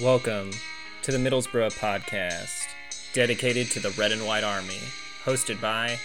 Welcome 0.00 0.52
to 1.02 1.10
the 1.10 1.18
Middlesbrough 1.18 1.76
podcast, 1.76 2.68
dedicated 3.12 3.66
to 3.72 3.80
the 3.80 3.90
Red 3.90 4.12
and 4.12 4.24
White 4.24 4.44
Army, 4.44 4.78
hosted 5.24 5.60
by 5.60 5.98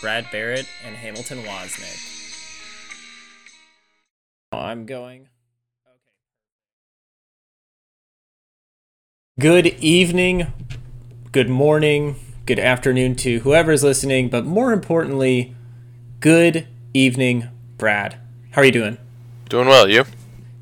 Brad 0.00 0.28
Barrett 0.32 0.66
and 0.84 0.96
Hamilton 0.96 1.44
Wozniak. 1.44 2.50
I'm 4.50 4.84
going. 4.84 5.28
Good 9.38 9.68
evening, 9.78 10.52
good 11.30 11.48
morning, 11.48 12.16
good 12.46 12.58
afternoon 12.58 13.14
to 13.16 13.38
whoever 13.40 13.70
is 13.70 13.84
listening, 13.84 14.28
but 14.28 14.44
more 14.44 14.72
importantly, 14.72 15.54
good 16.18 16.66
evening, 16.92 17.46
Brad. 17.78 18.16
How 18.50 18.62
are 18.62 18.64
you 18.64 18.72
doing? 18.72 18.98
Doing 19.48 19.68
well, 19.68 19.88
you? 19.88 20.04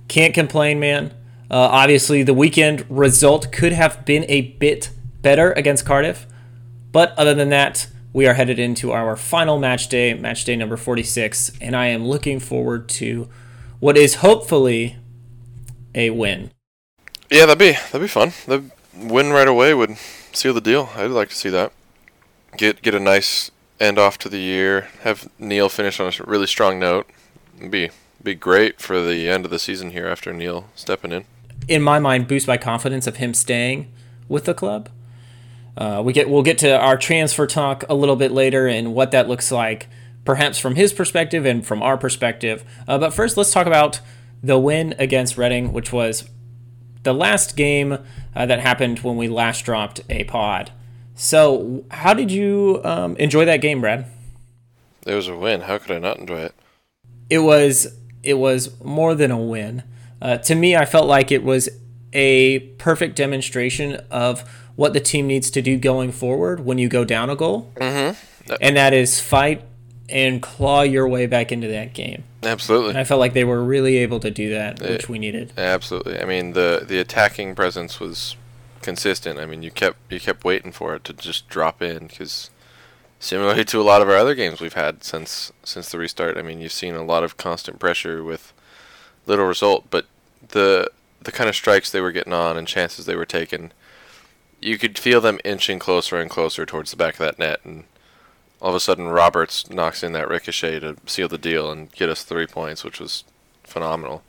Can't 0.09 0.35
complain, 0.35 0.79
man. 0.79 1.15
Uh, 1.51 1.57
obviously, 1.57 2.23
the 2.23 2.34
weekend 2.34 2.84
result 2.89 3.53
could 3.53 3.73
have 3.73 4.05
been 4.05 4.25
a 4.29 4.53
bit 4.53 4.91
better 5.23 5.53
against 5.53 5.84
Cardiff, 5.84 6.27
but 6.93 7.12
other 7.19 7.34
than 7.34 7.51
that, 7.51 7.89
we 8.12 8.27
are 8.27 8.34
headed 8.34 8.59
into 8.59 8.93
our 8.93 9.17
final 9.17 9.59
match 9.59 9.89
day, 9.89 10.15
match 10.15 10.45
day 10.45 10.57
number 10.57 10.77
46, 10.77 11.53
and 11.61 11.75
I 11.75 11.87
am 11.87 12.07
looking 12.07 12.39
forward 12.39 12.89
to 12.91 13.29
what 13.80 13.97
is 13.97 14.17
hopefully 14.17 14.97
a 15.95 16.11
win. 16.11 16.51
Yeah, 17.30 17.47
that'd 17.47 17.59
be 17.59 17.73
that'd 17.73 18.01
be 18.01 18.09
fun. 18.09 18.33
The 18.47 18.70
win 18.97 19.31
right 19.31 19.48
away 19.48 19.75
would 19.75 19.97
seal 20.33 20.55
the 20.55 20.61
deal. 20.61 20.91
I'd 20.95 21.11
like 21.11 21.31
to 21.31 21.34
see 21.34 21.51
that. 21.51 21.73
Get 22.56 22.83
get 22.83 22.95
a 22.95 23.01
nice 23.01 23.51
end 23.81 23.98
off 23.98 24.19
to 24.19 24.29
the 24.29 24.39
year. 24.39 24.89
Have 25.03 25.29
Neil 25.39 25.69
finish 25.69 25.98
on 25.98 26.06
a 26.06 26.25
really 26.25 26.47
strong 26.47 26.78
note. 26.78 27.09
It'd 27.59 27.70
be 27.70 27.91
be 28.22 28.34
great 28.34 28.81
for 28.81 29.03
the 29.03 29.28
end 29.28 29.45
of 29.45 29.50
the 29.50 29.59
season 29.59 29.91
here 29.91 30.06
after 30.06 30.33
Neil 30.33 30.69
stepping 30.75 31.12
in. 31.12 31.25
In 31.67 31.83
my 31.83 31.98
mind, 31.98 32.29
boost 32.29 32.47
my 32.47 32.57
confidence 32.57 33.07
of 33.07 33.17
him 33.17 33.34
staying 33.34 33.93
with 34.29 34.45
the 34.45 34.55
club. 34.55 34.89
Uh, 35.77 36.03
we 36.05 36.12
get 36.12 36.29
we'll 36.29 36.43
get 36.43 36.59
to 36.59 36.79
our 36.79 36.97
transfer 36.97 37.47
talk 37.47 37.84
a 37.89 37.95
little 37.95 38.17
bit 38.17 38.31
later 38.31 38.67
and 38.67 38.95
what 38.95 39.11
that 39.11 39.29
looks 39.29 39.51
like, 39.51 39.89
perhaps 40.25 40.59
from 40.59 40.77
his 40.77 40.93
perspective 40.93 41.45
and 41.45 41.67
from 41.67 41.83
our 41.83 41.97
perspective. 41.97 42.65
Uh, 42.87 42.98
but 42.98 43.12
first, 43.12 43.37
let's 43.37 43.53
talk 43.53 43.67
about 43.67 44.01
the 44.43 44.59
win 44.59 44.95
against 44.98 45.39
Reading, 45.39 45.73
which 45.73 45.93
was 45.93 46.29
the 47.03 47.15
last 47.15 47.56
game 47.56 47.99
uh, 48.34 48.47
that 48.47 48.61
happened 48.61 49.01
when 49.01 49.17
we 49.17 49.28
last 49.28 49.65
dropped 49.65 50.01
a 50.09 50.25
pod. 50.25 50.71
So, 51.15 51.84
how 51.91 52.15
did 52.15 52.31
you 52.31 52.81
um, 52.84 53.17
enjoy 53.17 53.45
that 53.45 53.59
game, 53.59 53.81
Brad? 53.81 54.06
It 55.06 55.15
was 55.15 55.28
a 55.28 55.37
win. 55.37 55.62
How 55.62 55.78
could 55.78 55.93
I 55.93 55.99
not 55.99 56.19
enjoy 56.19 56.41
it? 56.41 56.55
It 57.31 57.39
was 57.39 57.95
it 58.23 58.34
was 58.34 58.81
more 58.83 59.15
than 59.15 59.31
a 59.31 59.39
win. 59.39 59.83
Uh, 60.25 60.39
to 60.39 60.55
me, 60.55 60.75
I 60.75 60.86
felt 60.86 61.06
like 61.06 61.30
it 61.30 61.44
was 61.44 61.69
a 62.14 62.61
perfect 62.78 63.14
demonstration 63.14 63.97
of 64.11 64.41
what 64.75 64.94
the 64.94 65.00
team 65.00 65.27
needs 65.27 65.50
to 65.50 65.61
do 65.61 65.77
going 65.77 66.12
forward 66.12 66.61
when 66.61 66.78
you 66.78 66.89
go 66.89 67.05
down 67.05 67.28
a 67.28 67.36
goal, 67.36 67.70
mm-hmm. 67.77 68.55
and 68.58 68.77
that 68.77 68.94
is 68.94 69.20
fight 69.20 69.62
and 70.08 70.41
claw 70.41 70.81
your 70.81 71.06
way 71.06 71.27
back 71.27 71.53
into 71.53 71.69
that 71.69 71.92
game. 71.92 72.25
Absolutely. 72.42 72.91
And 72.91 72.98
I 72.98 73.05
felt 73.05 73.20
like 73.20 73.34
they 73.34 73.44
were 73.44 73.62
really 73.62 73.98
able 73.98 74.19
to 74.20 74.31
do 74.31 74.48
that, 74.50 74.81
it, 74.81 74.91
which 74.91 75.08
we 75.11 75.19
needed. 75.19 75.53
Absolutely. 75.58 76.19
I 76.19 76.25
mean, 76.25 76.55
the 76.55 76.84
the 76.86 76.98
attacking 76.98 77.55
presence 77.55 78.00
was 78.00 78.34
consistent. 78.81 79.38
I 79.38 79.44
mean, 79.44 79.62
you 79.62 79.70
kept 79.70 79.98
you 80.11 80.20
kept 80.20 80.42
waiting 80.42 80.72
for 80.72 80.94
it 80.94 81.05
to 81.05 81.12
just 81.12 81.48
drop 81.50 81.83
in 81.83 82.06
because 82.06 82.48
similarly 83.19 83.64
to 83.66 83.81
a 83.81 83.83
lot 83.83 84.00
of 84.00 84.09
our 84.09 84.16
other 84.16 84.34
games 84.34 84.61
we've 84.61 84.72
had 84.72 85.05
since 85.05 85.53
since 85.64 85.91
the 85.91 85.98
restart. 85.98 86.38
I 86.38 86.42
mean, 86.42 86.62
you've 86.62 86.72
seen 86.72 86.94
a 86.94 87.05
lot 87.05 87.25
of 87.25 87.36
constant 87.36 87.78
pressure 87.78 88.25
with 88.25 88.55
little 89.27 89.47
result, 89.47 89.84
but 89.91 90.06
the 90.49 90.91
the 91.22 91.32
kind 91.32 91.49
of 91.49 91.56
strikes 91.56 91.91
they 91.91 92.00
were 92.00 92.12
getting 92.12 92.32
on 92.32 92.56
and 92.56 92.69
chances 92.69 93.06
they 93.06 93.16
were 93.16 93.25
taking, 93.25 93.72
you 94.60 94.78
could 94.78 94.99
feel 94.99 95.21
them 95.21 95.41
inching 95.44 95.78
closer 95.78 96.21
and 96.21 96.31
closer 96.31 96.66
towards 96.66 96.91
the 96.91 96.97
back 96.97 97.15
of 97.15 97.21
that 97.21 97.38
net, 97.38 97.60
and 97.65 97.84
all 98.60 98.71
of 98.71 98.75
a 98.75 98.81
sudden 98.81 99.09
Roberts 99.09 99.69
knocks 99.71 100.03
in 100.03 100.12
that 100.12 100.28
ricochet 100.28 100.81
to 100.81 100.97
seal 101.06 101.28
the 101.28 101.38
deal 101.38 101.71
and 101.71 101.93
get 101.93 102.09
us 102.09 102.22
three 102.25 102.47
points, 102.47 102.84
which 102.84 103.00
was 103.00 103.25
phenomenal. 103.62 104.22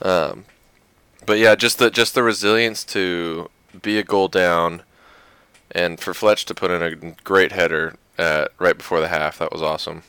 Um, 0.00 0.44
but 1.26 1.38
yeah, 1.38 1.54
just 1.54 1.78
the 1.78 1.90
just 1.90 2.14
the 2.14 2.22
resilience 2.22 2.84
to 2.84 3.50
be 3.82 3.98
a 3.98 4.04
goal 4.04 4.28
down, 4.28 4.82
and 5.70 6.00
for 6.00 6.14
Fletch 6.14 6.44
to 6.46 6.54
put 6.54 6.70
in 6.70 6.82
a 6.82 7.14
great 7.24 7.52
header 7.52 7.96
at, 8.16 8.50
right 8.58 8.76
before 8.76 9.00
the 9.00 9.08
half. 9.08 9.38
That 9.38 9.52
was 9.52 9.62
awesome. 9.62 10.02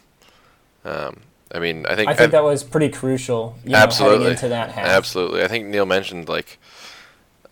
Um, 0.85 1.21
I 1.51 1.59
mean, 1.59 1.85
I 1.87 1.95
think 1.95 2.09
I 2.09 2.13
think 2.13 2.29
I, 2.29 2.37
that 2.37 2.43
was 2.43 2.63
pretty 2.63 2.89
crucial. 2.89 3.57
You 3.63 3.71
know, 3.71 3.79
absolutely, 3.79 4.31
into 4.31 4.49
that 4.49 4.71
half. 4.71 4.85
Absolutely, 4.85 5.43
I 5.43 5.47
think 5.47 5.67
Neil 5.67 5.85
mentioned 5.85 6.29
like, 6.29 6.59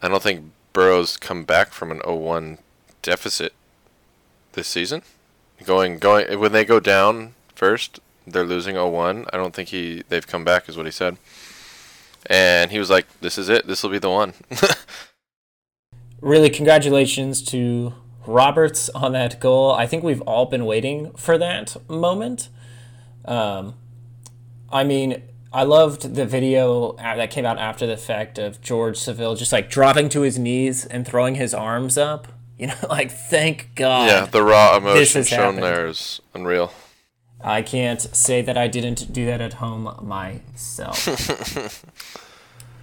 I 0.02 0.08
don't 0.08 0.22
think 0.22 0.52
Boro's 0.74 1.18
come 1.18 1.44
back 1.44 1.72
from 1.72 1.92
an 1.92 2.00
0-1 2.00 2.60
deficit 3.02 3.54
this 4.54 4.68
season. 4.68 5.02
Going 5.66 5.98
going 5.98 6.40
when 6.40 6.52
they 6.52 6.64
go 6.64 6.80
down 6.80 7.34
first, 7.56 8.00
they're 8.28 8.46
losing 8.46 8.76
0-1. 8.76 9.28
I 9.34 9.38
don't 9.38 9.56
think 9.56 9.70
he 9.70 10.04
they've 10.10 10.28
come 10.28 10.44
back, 10.44 10.70
is 10.70 10.78
what 10.78 10.86
he 10.86 10.92
said. 10.92 11.18
And 12.28 12.72
he 12.72 12.78
was 12.78 12.90
like, 12.92 13.08
"This 13.22 13.38
is 13.38 13.50
it. 13.50 13.66
This 13.66 13.82
will 13.82 13.90
be 13.90 14.00
the 14.00 14.12
one." 14.12 14.34
really, 16.22 16.50
congratulations 16.52 17.42
to 17.46 17.94
Roberts 18.28 18.90
on 18.90 19.14
that 19.14 19.40
goal. 19.40 19.72
I 19.72 19.88
think 19.88 20.04
we've 20.04 20.22
all 20.22 20.46
been 20.46 20.66
waiting 20.66 21.12
for 21.14 21.38
that 21.38 21.78
moment. 21.90 22.50
Um, 23.26 23.76
I 24.70 24.84
mean, 24.84 25.24
I 25.54 25.64
loved 25.64 26.16
the 26.16 26.26
video 26.26 26.94
that 26.98 27.32
came 27.32 27.46
out 27.46 27.58
after 27.58 27.88
the 27.88 27.98
fact 27.98 28.38
of 28.38 28.62
George 28.62 28.98
Saville 28.98 29.36
just 29.36 29.52
like 29.52 29.70
dropping 29.70 30.10
to 30.10 30.22
his 30.22 30.38
knees 30.38 30.86
and 30.86 31.08
throwing 31.08 31.36
his 31.36 31.54
arms 31.54 31.98
up. 31.98 32.28
You 32.60 32.66
know, 32.66 32.74
like 32.90 33.12
thank 33.12 33.76
God. 33.76 34.08
Yeah, 34.08 34.26
the 34.26 34.42
raw 34.42 34.78
emotion 34.78 35.24
shown 35.24 35.40
happened. 35.40 35.62
there 35.62 35.86
is 35.86 36.20
unreal. 36.34 36.74
I 37.40 37.62
can't 37.62 38.02
say 38.02 38.42
that 38.42 38.58
I 38.58 38.68
didn't 38.68 39.14
do 39.14 39.28
that 39.28 39.42
at 39.42 39.54
home 39.54 39.96
myself. 40.02 41.06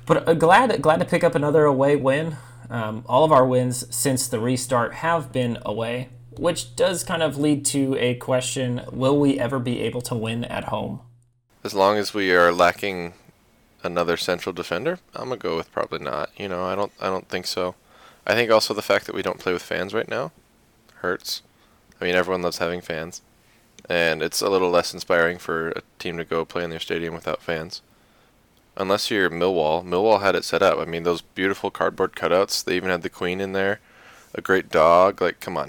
but 0.07 0.29
uh, 0.29 0.35
glad 0.35 0.81
glad 0.81 1.01
to 1.01 1.05
pick 1.05 1.25
up 1.25 1.35
another 1.35 1.65
away 1.65 1.97
win. 1.97 2.37
Um, 2.71 3.05
all 3.09 3.25
of 3.25 3.33
our 3.33 3.45
wins 3.45 3.93
since 3.93 4.29
the 4.29 4.39
restart 4.39 4.95
have 4.95 5.33
been 5.33 5.59
away, 5.67 6.09
which 6.39 6.77
does 6.77 7.03
kind 7.03 7.21
of 7.23 7.37
lead 7.37 7.65
to 7.67 7.97
a 7.99 8.15
question 8.15 8.83
will 8.93 9.19
we 9.19 9.41
ever 9.41 9.59
be 9.59 9.81
able 9.81 10.03
to 10.03 10.15
win 10.15 10.45
at 10.45 10.65
home? 10.65 11.01
As 11.65 11.75
long 11.75 11.97
as 11.97 12.13
we 12.13 12.33
are 12.35 12.53
lacking 12.53 13.15
another 13.83 14.17
central 14.17 14.53
defender, 14.53 14.99
I'm 15.15 15.29
gonna 15.29 15.37
go 15.37 15.57
with 15.57 15.73
probably 15.73 15.99
not. 15.99 16.31
You 16.37 16.49
know, 16.49 16.65
I 16.65 16.75
don't 16.75 16.93
I 17.01 17.07
don't 17.07 17.29
think 17.29 17.47
so. 17.47 17.75
I 18.27 18.35
think 18.35 18.51
also 18.51 18.75
the 18.75 18.83
fact 18.83 19.07
that 19.07 19.15
we 19.15 19.23
don't 19.23 19.41
play 19.41 19.53
with 19.53 19.63
fans 19.63 19.95
right 19.95 20.09
now 20.09 20.31
hurts. 20.97 21.43
I 22.01 22.05
mean, 22.05 22.15
everyone 22.15 22.43
loves 22.43 22.59
having 22.59 22.81
fans, 22.81 23.23
and 23.89 24.23
it's 24.23 24.41
a 24.41 24.51
little 24.51 24.71
less 24.71 24.93
inspiring 24.93 25.39
for 25.39 25.71
a 25.71 25.83
team 25.99 26.17
to 26.19 26.25
go 26.25 26.45
play 26.45 26.65
in 26.65 26.71
their 26.71 26.81
stadium 26.81 27.15
without 27.15 27.43
fans 27.43 27.83
unless 28.77 29.11
you're 29.11 29.31
Millwall. 29.31 29.85
Millwall 29.85 30.21
had 30.21 30.35
it 30.35 30.45
set 30.45 30.63
up. 30.63 30.79
I 30.79 30.85
mean, 30.85 31.05
those 31.05 31.21
beautiful 31.21 31.71
cardboard 31.71 32.13
cutouts. 32.13 32.65
They 32.65 32.77
even 32.77 32.91
had 32.91 33.03
the 33.03 33.11
queen 33.11 33.41
in 33.41 33.53
there, 33.53 33.81
a 34.35 34.41
great 34.41 34.71
dog. 34.71 35.21
Like, 35.21 35.41
come 35.41 35.57
on, 35.57 35.69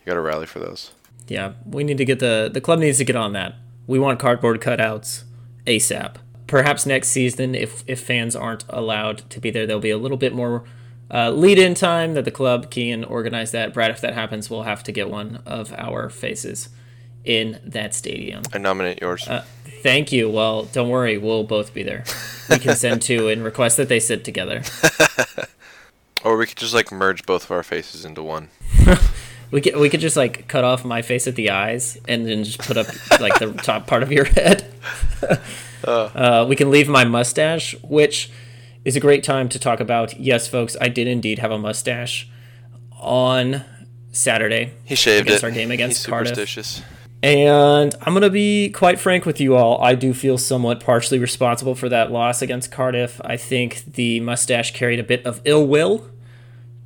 you 0.00 0.06
got 0.06 0.14
to 0.14 0.20
rally 0.20 0.46
for 0.46 0.58
those. 0.58 0.92
Yeah, 1.28 1.54
we 1.68 1.84
need 1.84 1.98
to 1.98 2.04
get 2.04 2.20
the 2.20 2.50
the 2.52 2.60
club 2.60 2.78
needs 2.78 2.98
to 2.98 3.04
get 3.04 3.16
on 3.16 3.32
that. 3.32 3.54
We 3.86 3.98
want 3.98 4.18
cardboard 4.18 4.60
cutouts 4.60 5.24
ASAP. 5.66 6.16
Perhaps 6.46 6.86
next 6.86 7.08
season, 7.08 7.54
if 7.54 7.82
if 7.86 8.00
fans 8.00 8.36
aren't 8.36 8.64
allowed 8.68 9.28
to 9.30 9.40
be 9.40 9.50
there, 9.50 9.66
there'll 9.66 9.80
be 9.80 9.90
a 9.90 9.98
little 9.98 10.16
bit 10.16 10.32
more 10.32 10.64
uh, 11.10 11.30
lead 11.30 11.58
in 11.58 11.74
time 11.74 12.14
that 12.14 12.24
the 12.24 12.30
club 12.30 12.70
can 12.70 13.04
organize 13.04 13.52
that. 13.52 13.72
Brad, 13.72 13.90
if 13.90 14.00
that 14.00 14.14
happens, 14.14 14.50
we'll 14.50 14.62
have 14.62 14.82
to 14.84 14.92
get 14.92 15.10
one 15.10 15.40
of 15.46 15.72
our 15.76 16.08
faces 16.08 16.68
in 17.24 17.60
that 17.64 17.94
stadium. 17.94 18.42
I 18.52 18.58
nominate 18.58 19.00
yours. 19.00 19.26
Uh, 19.26 19.44
thank 19.82 20.12
you. 20.12 20.30
Well, 20.30 20.64
don't 20.64 20.88
worry, 20.88 21.18
we'll 21.18 21.44
both 21.44 21.74
be 21.74 21.82
there. 21.82 22.04
We 22.48 22.58
can 22.58 22.76
send 22.76 23.02
two 23.02 23.28
and 23.28 23.44
request 23.44 23.76
that 23.76 23.88
they 23.88 24.00
sit 24.00 24.24
together. 24.24 24.62
or 26.24 26.36
we 26.36 26.46
could 26.46 26.56
just 26.56 26.74
like 26.74 26.92
merge 26.92 27.26
both 27.26 27.44
of 27.44 27.50
our 27.50 27.62
faces 27.62 28.04
into 28.04 28.22
one. 28.22 28.48
we 29.50 29.60
could 29.60 29.76
we 29.76 29.88
could 29.88 30.00
just 30.00 30.16
like 30.16 30.48
cut 30.48 30.64
off 30.64 30.84
my 30.84 31.02
face 31.02 31.26
at 31.26 31.34
the 31.36 31.50
eyes 31.50 31.98
and 32.08 32.26
then 32.26 32.44
just 32.44 32.58
put 32.58 32.76
up 32.76 32.86
like 33.20 33.38
the 33.38 33.52
top 33.52 33.86
part 33.86 34.02
of 34.02 34.10
your 34.12 34.24
head. 34.24 34.66
uh. 35.84 35.92
Uh, 36.14 36.46
we 36.48 36.56
can 36.56 36.70
leave 36.70 36.88
my 36.88 37.04
mustache, 37.04 37.74
which 37.82 38.30
is 38.84 38.96
a 38.96 39.00
great 39.00 39.24
time 39.24 39.48
to 39.50 39.58
talk 39.58 39.80
about. 39.80 40.18
Yes, 40.18 40.48
folks, 40.48 40.76
I 40.80 40.88
did 40.88 41.06
indeed 41.06 41.38
have 41.38 41.50
a 41.50 41.58
mustache 41.58 42.28
on 42.92 43.64
Saturday. 44.12 44.72
He 44.84 44.94
shaved 44.94 45.26
against 45.26 45.42
it. 45.42 45.46
our 45.46 45.50
game 45.52 45.70
against 45.70 45.98
He's 45.98 46.06
Cardiff. 46.06 46.82
And 47.22 47.94
I'm 48.02 48.12
going 48.12 48.22
to 48.22 48.30
be 48.30 48.70
quite 48.70 49.00
frank 49.00 49.26
with 49.26 49.40
you 49.40 49.56
all. 49.56 49.82
I 49.82 49.94
do 49.94 50.12
feel 50.14 50.38
somewhat 50.38 50.80
partially 50.80 51.18
responsible 51.18 51.74
for 51.74 51.88
that 51.88 52.12
loss 52.12 52.42
against 52.42 52.70
Cardiff. 52.70 53.20
I 53.24 53.36
think 53.36 53.84
the 53.94 54.20
mustache 54.20 54.72
carried 54.72 55.00
a 55.00 55.02
bit 55.02 55.24
of 55.26 55.40
ill 55.44 55.66
will 55.66 56.08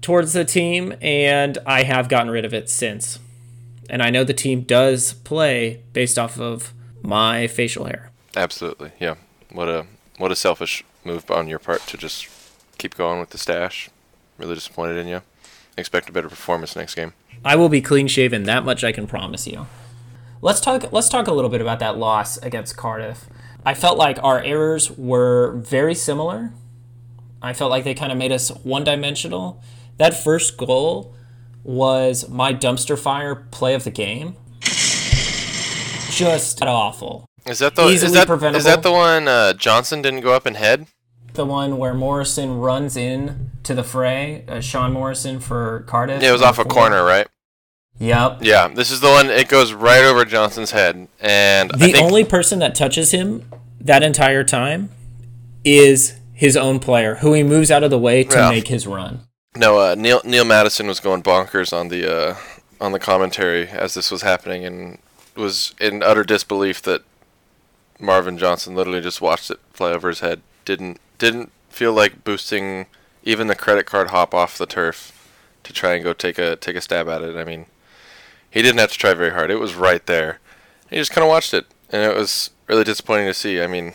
towards 0.00 0.32
the 0.32 0.44
team, 0.44 0.94
and 1.00 1.58
I 1.67 1.82
have 1.82 2.08
gotten 2.08 2.31
rid 2.31 2.44
of 2.44 2.55
it 2.55 2.69
since. 2.69 3.19
And 3.88 4.02
I 4.02 4.11
know 4.11 4.25
the 4.25 4.35
team 4.35 4.62
does 4.62 5.14
play 5.14 5.82
based 5.93 6.19
off 6.19 6.38
of 6.38 6.73
my 7.02 7.47
facial 7.47 7.87
hair. 7.87 8.11
Absolutely. 8.37 8.93
Yeah. 9.00 9.17
What 9.50 9.69
a 9.69 9.87
what 10.17 10.31
a 10.31 10.37
selfish 10.37 10.85
move 11.05 11.31
on 11.31 11.49
your 11.49 11.58
part 11.58 11.81
to 11.88 11.97
just 11.97 12.29
keep 12.79 12.94
going 12.94 13.20
with 13.20 13.31
the 13.31 13.38
stash. 13.38 13.91
Really 14.38 14.55
disappointed 14.55 14.97
in 14.97 15.08
you. 15.08 15.23
Expect 15.76 16.08
a 16.08 16.12
better 16.12 16.29
performance 16.29 16.76
next 16.76 16.94
game. 16.94 17.14
I 17.44 17.56
will 17.56 17.69
be 17.69 17.81
clean 17.81 18.06
shaven. 18.06 18.44
That 18.44 18.64
much 18.64 18.85
I 18.85 18.93
can 18.93 19.06
promise 19.06 19.47
you. 19.47 19.67
Let's 20.43 20.61
talk. 20.61 20.93
Let's 20.93 21.08
talk 21.08 21.26
a 21.26 21.32
little 21.32 21.50
bit 21.50 21.61
about 21.61 21.81
that 21.81 21.99
loss 21.99 22.37
against 22.38 22.76
Cardiff. 22.76 23.26
I 23.64 23.75
felt 23.75 23.99
like 23.99 24.19
our 24.23 24.43
errors 24.43 24.91
were 24.91 25.52
very 25.56 25.94
similar. 25.94 26.52
I 27.43 27.52
felt 27.52 27.70
like 27.70 27.85
they 27.85 27.94
kind 27.94 28.12
of 28.12 28.19
made 28.19 28.32
us 28.32 28.50
one 28.50 28.85
dimensional. 28.85 29.62
That 30.00 30.14
first 30.14 30.56
goal 30.56 31.14
was 31.62 32.26
my 32.31 32.55
dumpster 32.55 32.99
fire 32.99 33.35
play 33.35 33.75
of 33.75 33.85
the 33.85 33.91
game. 33.91 34.35
Just 36.11 36.62
awful. 36.62 37.26
Is 37.44 37.58
that 37.58 37.76
the 37.76 37.82
is 37.85 38.00
that, 38.00 38.20
is 38.20 38.25
preventable. 38.25 38.64
that 38.64 38.82
the 38.82 38.93
one 38.93 39.29
uh, 39.29 39.52
Johnson 39.52 40.00
didn't 40.00 40.20
go 40.20 40.32
up 40.32 40.47
and 40.47 40.56
head? 40.56 40.87
The 41.35 41.44
one 41.44 41.76
where 41.76 41.93
Morrison 41.93 42.56
runs 42.61 42.97
in 42.97 43.50
to 43.62 43.75
the 43.75 43.85
fray, 43.85 44.44
uh, 44.49 44.61
Sean 44.61 44.93
Morrison 44.94 45.38
for 45.38 45.81
Cardiff. 45.87 46.23
Yeah, 46.23 46.31
it 46.31 46.32
was 46.32 46.41
off 46.41 46.58
a 46.58 46.64
Before- 46.64 46.81
corner, 46.82 47.05
right? 47.05 47.26
Yep. 47.99 48.38
Yeah, 48.41 48.69
this 48.69 48.91
is 48.91 49.00
the 49.00 49.08
one. 49.11 49.29
It 49.29 49.49
goes 49.49 49.75
right 49.75 50.02
over 50.02 50.25
Johnson's 50.25 50.70
head, 50.70 51.08
and 51.20 51.70
I 51.73 51.76
The 51.76 51.85
think 51.93 51.99
only 51.99 52.25
person 52.25 52.58
that 52.61 52.75
touches 52.75 53.11
him 53.11 53.44
that 53.82 54.02
entire 54.02 54.44
time 54.44 54.88
is 55.62 56.19
his 56.32 56.56
own 56.56 56.79
player, 56.81 57.17
who 57.17 57.35
he 57.35 57.43
moves 57.43 57.70
out 57.70 57.82
of 57.85 57.91
the 57.91 57.99
way 57.99 58.25
to 58.25 58.37
Yeah. 58.38 58.49
make 58.50 58.69
his 58.69 58.87
run. 58.87 59.20
No 59.56 59.79
uh, 59.79 59.94
Neil 59.97 60.20
Neil 60.25 60.44
Madison 60.44 60.87
was 60.87 61.00
going 61.00 61.23
bonkers 61.23 61.73
on 61.73 61.88
the 61.88 62.11
uh, 62.11 62.37
on 62.81 62.93
the 62.93 62.99
commentary 62.99 63.69
as 63.69 63.94
this 63.94 64.11
was 64.11 64.23
happening, 64.23 64.64
and 64.64 64.99
was 65.37 65.75
in 65.81 66.02
utter 66.02 66.25
disbelief 66.25 66.82
that 66.82 67.02
Marvin 67.99 68.38
Johnson 68.38 68.75
literally 68.75 69.00
just 69.00 69.20
watched 69.20 69.50
it 69.50 69.61
fly 69.73 69.93
over 69.93 70.08
his 70.08 70.20
head. 70.20 70.43
Didn't 70.64 70.99
didn't 71.19 71.52
feel 71.69 71.93
like 71.93 72.25
boosting 72.25 72.87
even 73.23 73.47
the 73.47 73.55
credit 73.55 73.87
card 73.87 74.11
hop 74.11 74.35
off 74.35 74.56
the 74.56 74.67
turf 74.67 75.17
to 75.62 75.73
try 75.73 75.94
and 75.94 76.05
go 76.05 76.12
take 76.12 76.38
a 76.38 76.56
take 76.56 76.76
a 76.76 76.81
stab 76.81 77.08
at 77.08 77.23
it. 77.23 77.37
I 77.37 77.44
mean, 77.44 77.67
he 78.50 78.62
didn't 78.62 78.79
have 78.81 78.93
to 78.93 78.99
try 78.99 79.14
very 79.14 79.31
hard. 79.31 79.50
It 79.50 79.61
was 79.61 79.75
right 79.75 80.05
there. 80.06 80.38
He 80.88 80.97
just 80.97 81.12
kind 81.12 81.25
of 81.25 81.29
watched 81.29 81.55
it, 81.55 81.67
and 81.91 82.02
it 82.02 82.17
was 82.17 82.50
really 82.67 82.85
disappointing 82.85 83.26
to 83.26 83.35
see. 83.35 83.61
I 83.61 83.67
mean, 83.67 83.94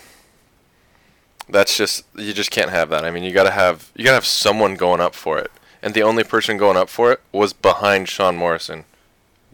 that's 1.49 1.77
just 1.77 2.05
you 2.15 2.33
just 2.33 2.51
can't 2.51 2.69
have 2.69 2.89
that. 2.89 3.05
I 3.05 3.11
mean, 3.11 3.23
you 3.23 3.31
gotta 3.31 3.51
have 3.51 3.91
you 3.95 4.03
gotta 4.03 4.15
have 4.15 4.25
someone 4.25 4.75
going 4.75 5.01
up 5.01 5.15
for 5.15 5.37
it, 5.37 5.51
and 5.81 5.93
the 5.93 6.03
only 6.03 6.23
person 6.23 6.57
going 6.57 6.77
up 6.77 6.89
for 6.89 7.11
it 7.11 7.21
was 7.31 7.53
behind 7.53 8.09
Sean 8.09 8.35
Morrison. 8.35 8.85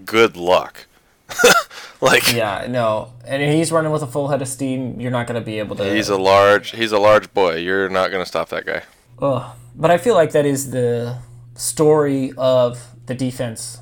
Good 0.06 0.36
luck. 0.36 0.88
like 2.02 2.34
Yeah, 2.34 2.68
no. 2.70 3.14
And 3.26 3.42
he's 3.42 3.72
running 3.72 3.92
with 3.92 4.02
a 4.02 4.08
full 4.08 4.28
head 4.30 4.42
of 4.42 4.48
steam. 4.48 5.00
You're 5.00 5.12
not 5.12 5.28
going 5.28 5.40
to 5.40 5.46
be 5.46 5.60
able 5.60 5.76
to. 5.78 5.94
he's 5.94 6.10
a 6.10 6.18
large 6.18 6.72
he's 6.72 6.92
a 6.92 7.00
large 7.00 7.34
boy. 7.34 7.56
You're 7.56 7.90
not 7.90 8.12
gonna 8.12 8.26
stop 8.26 8.50
that 8.50 8.66
guy. 8.66 8.84
Ugh. 9.22 9.56
But 9.76 9.92
I 9.92 9.98
feel 9.98 10.16
like 10.16 10.32
that 10.32 10.46
is 10.46 10.72
the 10.72 11.20
story 11.56 12.34
of 12.38 12.96
the 13.06 13.16
defense 13.16 13.80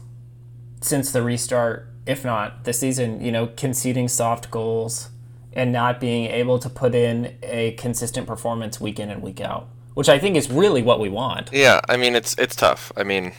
since 0.81 1.11
the 1.11 1.23
restart, 1.23 1.87
if 2.05 2.23
not 2.23 2.63
the 2.63 2.73
season, 2.73 3.21
you 3.21 3.31
know, 3.31 3.47
conceding 3.47 4.07
soft 4.07 4.51
goals 4.51 5.09
and 5.53 5.71
not 5.71 5.99
being 5.99 6.25
able 6.25 6.59
to 6.59 6.69
put 6.69 6.93
in 6.93 7.37
a 7.43 7.71
consistent 7.71 8.27
performance 8.27 8.79
week 8.79 8.99
in 8.99 9.09
and 9.09 9.21
week 9.21 9.41
out, 9.41 9.67
which 9.93 10.09
I 10.09 10.19
think 10.19 10.35
is 10.35 10.49
really 10.49 10.81
what 10.81 10.99
we 10.99 11.09
want. 11.09 11.49
Yeah, 11.51 11.81
I 11.89 11.97
mean 11.97 12.15
it's 12.15 12.35
it's 12.37 12.55
tough. 12.55 12.91
I 12.95 13.03
mean, 13.03 13.33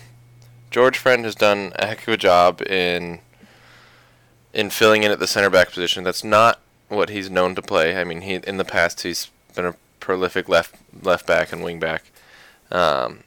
George 0.71 0.99
Friend 0.99 1.25
has 1.25 1.35
done 1.35 1.73
a 1.77 1.87
heck 1.87 2.07
of 2.07 2.15
a 2.15 2.17
job 2.17 2.61
in 2.63 3.21
in 4.53 4.71
filling 4.71 5.03
in 5.03 5.13
at 5.13 5.19
the 5.19 5.27
center 5.27 5.51
back 5.51 5.71
position. 5.71 6.05
That's 6.05 6.25
not 6.25 6.61
what 6.89 7.11
he's 7.11 7.31
known 7.31 7.55
to 7.55 7.63
play. 7.63 7.97
I 7.97 8.05
mean, 8.05 8.23
he 8.23 8.35
in 8.35 8.57
the 8.57 8.65
past 8.65 9.03
he's 9.03 9.31
been 9.55 9.67
a 9.67 9.75
prolific 10.01 10.49
left 10.49 10.75
left 11.03 11.27
back 11.27 11.53
and 11.53 11.63
wing 11.63 11.79
back. 11.79 12.11
Um, 12.71 13.21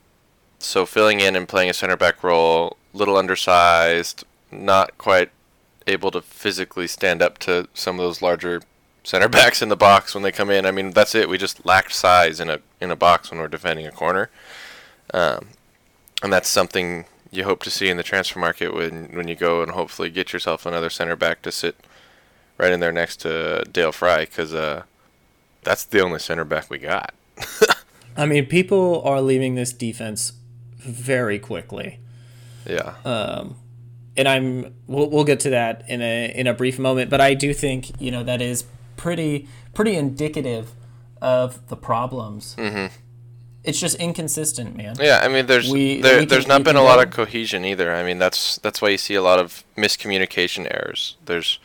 so 0.59 0.86
filling 0.86 1.19
in 1.19 1.36
and 1.36 1.47
playing 1.47 1.69
a 1.69 1.74
center 1.74 1.97
back 1.97 2.24
role, 2.24 2.77
little 2.94 3.18
undersized, 3.18 4.24
not 4.51 4.97
quite 4.97 5.29
able 5.88 6.12
to 6.12 6.21
physically 6.21 6.88
stand 6.88 7.21
up 7.21 7.38
to 7.39 7.68
some 7.74 8.00
of 8.00 8.06
those 8.06 8.21
larger 8.21 8.62
center 9.03 9.27
backs 9.27 9.61
in 9.61 9.69
the 9.69 9.75
box 9.75 10.13
when 10.13 10.23
they 10.23 10.31
come 10.31 10.50
in. 10.50 10.65
I 10.65 10.71
mean, 10.71 10.91
that's 10.91 11.13
it. 11.13 11.29
We 11.29 11.38
just 11.38 11.65
lacked 11.65 11.94
size 11.94 12.39
in 12.39 12.50
a 12.50 12.59
in 12.79 12.91
a 12.91 12.95
box 12.95 13.29
when 13.29 13.39
we're 13.39 13.47
defending 13.47 13.85
a 13.85 13.91
corner, 13.91 14.29
um, 15.13 15.50
and 16.21 16.31
that's 16.31 16.50
something 16.50 17.05
you 17.31 17.44
hope 17.44 17.63
to 17.63 17.69
see 17.69 17.89
in 17.89 17.97
the 17.97 18.03
transfer 18.03 18.39
market 18.39 18.73
when 18.73 19.09
when 19.15 19.27
you 19.27 19.35
go 19.35 19.61
and 19.61 19.71
hopefully 19.71 20.09
get 20.09 20.33
yourself 20.33 20.65
another 20.65 20.89
center 20.89 21.15
back 21.15 21.41
to 21.41 21.51
sit 21.51 21.75
right 22.57 22.71
in 22.71 22.79
there 22.79 22.91
next 22.91 23.17
to 23.21 23.63
Dael 23.71 23.91
Fry 23.91 24.25
because 24.25 24.53
uh, 24.53 24.83
that's 25.63 25.83
the 25.83 26.01
only 26.01 26.19
center 26.19 26.45
back 26.45 26.69
we 26.69 26.77
got. 26.77 27.13
I 28.17 28.25
mean, 28.27 28.45
people 28.45 29.01
are 29.03 29.21
leaving 29.21 29.55
this 29.55 29.73
defense 29.73 30.33
very 30.77 31.39
quickly. 31.39 32.00
Yeah, 32.67 32.94
Um, 33.03 33.55
and 34.15 34.27
I'm 34.27 34.75
we'll, 34.88 35.09
we'll 35.09 35.23
get 35.23 35.39
to 35.41 35.50
that 35.50 35.83
in 35.88 36.01
a 36.01 36.31
in 36.33 36.47
a 36.47 36.53
brief 36.53 36.79
moment 36.79 37.09
but 37.09 37.19
I 37.19 37.33
do 37.33 37.53
think 37.53 38.00
you 38.00 38.11
know 38.11 38.23
that 38.23 38.41
is 38.41 38.63
pretty 38.95 39.48
pretty 39.74 39.95
indicative 39.95 40.72
of 41.22 41.68
the 41.69 41.75
problems 41.75 42.56
mm-hmm. 42.57 42.94
it's 43.63 43.80
just 43.80 43.95
inconsistent 43.95 44.75
man 44.75 44.95
Yeah, 45.00 45.22
I 45.24 45.28
mean, 45.30 45.45
there's 45.45 45.69
We- 45.72 46.01
there, 46.01 46.19
we 46.19 46.25
there's 46.25 46.48
not 46.48 46.63
been 46.63 46.75
a 46.75 46.84
lot 46.84 47.01
of 47.01 47.12
cohesion 47.12 47.63
either. 47.66 47.94
I 47.94 48.04
mean, 48.04 48.19
that's 48.19 48.57
that's 48.57 48.81
why 48.81 48.90
you 48.90 48.98
see 48.98 49.16
a 49.16 49.22
lot 49.22 49.40
of 49.40 49.63
miscommunication 49.78 50.68
errors. 50.69 51.16
There's 51.25 51.60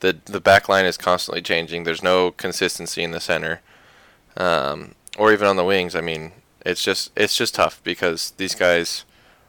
the 0.00 0.16
the 0.24 0.40
back 0.40 0.68
line 0.68 0.86
is 0.86 0.96
constantly 0.96 1.42
changing. 1.42 1.84
There's 1.84 2.02
no 2.02 2.30
consistency 2.32 3.02
in 3.02 3.10
the 3.10 3.20
center, 3.20 3.60
um, 4.36 4.94
or 5.18 5.32
even 5.32 5.46
on 5.46 5.56
the 5.56 5.64
wings. 5.64 5.94
I 5.94 6.00
mean, 6.00 6.32
it's 6.64 6.82
just 6.82 7.10
it's 7.16 7.36
just 7.36 7.54
tough 7.54 7.80
because 7.84 8.32
these 8.38 8.54
guys 8.54 9.04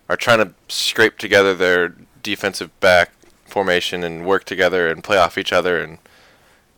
are 0.10 0.18
trying 0.18 0.40
to 0.40 0.54
scrape 0.68 1.18
together 1.18 1.54
their 1.54 1.96
defensive 2.22 2.78
back 2.80 3.12
formation 3.46 4.04
and 4.04 4.26
work 4.26 4.44
together 4.44 4.90
and 4.90 5.04
play 5.04 5.18
off 5.18 5.38
each 5.38 5.54
other 5.54 5.82
and. 5.82 5.98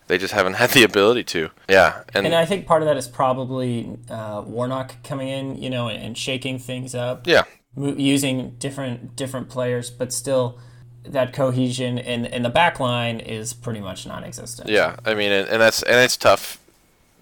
They 0.07 0.17
just 0.17 0.33
haven't 0.33 0.53
had 0.53 0.71
the 0.71 0.83
ability 0.83 1.23
to. 1.25 1.49
Yeah, 1.69 2.03
and, 2.13 2.25
and 2.25 2.35
I 2.35 2.45
think 2.45 2.65
part 2.65 2.81
of 2.81 2.87
that 2.87 2.97
is 2.97 3.07
probably 3.07 3.97
uh, 4.09 4.43
Warnock 4.45 5.03
coming 5.03 5.27
in 5.27 5.61
you 5.61 5.69
know 5.69 5.89
and 5.89 6.17
shaking 6.17 6.59
things 6.59 6.95
up 6.95 7.27
yeah, 7.27 7.43
using 7.75 8.51
different 8.59 9.15
different 9.15 9.49
players 9.49 9.89
but 9.89 10.11
still 10.13 10.59
that 11.03 11.33
cohesion 11.33 11.97
in 11.97 12.25
in 12.25 12.43
the 12.43 12.49
back 12.49 12.79
line 12.79 13.19
is 13.19 13.53
pretty 13.53 13.79
much 13.79 14.05
non-existent 14.05 14.69
Yeah, 14.69 14.97
I 15.05 15.13
mean, 15.13 15.31
and, 15.31 15.47
and 15.47 15.61
that's 15.61 15.83
and 15.83 15.95
it's 15.95 16.17
tough. 16.17 16.59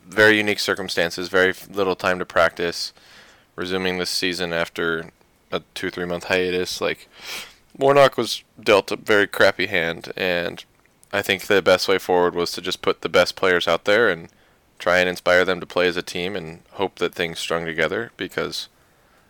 Very 0.07 0.37
unique 0.37 0.59
circumstances. 0.59 1.29
Very 1.29 1.53
little 1.71 1.95
time 1.95 2.19
to 2.19 2.25
practice. 2.25 2.93
Resuming 3.55 3.97
this 3.97 4.09
season 4.09 4.53
after 4.53 5.11
a 5.51 5.61
two 5.73 5.89
three 5.89 6.05
month 6.05 6.25
hiatus, 6.25 6.81
like 6.81 7.07
Warnock 7.77 8.17
was 8.17 8.43
dealt 8.61 8.91
a 8.91 8.95
very 8.97 9.27
crappy 9.27 9.67
hand, 9.67 10.11
and 10.15 10.63
I 11.15 11.21
think 11.21 11.43
the 11.43 11.61
best 11.61 11.87
way 11.87 11.97
forward 11.97 12.35
was 12.35 12.51
to 12.51 12.61
just 12.61 12.81
put 12.81 13.01
the 13.01 13.09
best 13.09 13.35
players 13.35 13.67
out 13.67 13.85
there 13.85 14.09
and 14.09 14.27
try 14.79 14.99
and 14.99 15.07
inspire 15.07 15.45
them 15.45 15.61
to 15.61 15.65
play 15.65 15.87
as 15.87 15.95
a 15.95 16.01
team 16.01 16.35
and 16.35 16.61
hope 16.71 16.95
that 16.95 17.15
things 17.15 17.39
strung 17.39 17.65
together. 17.65 18.11
Because, 18.17 18.67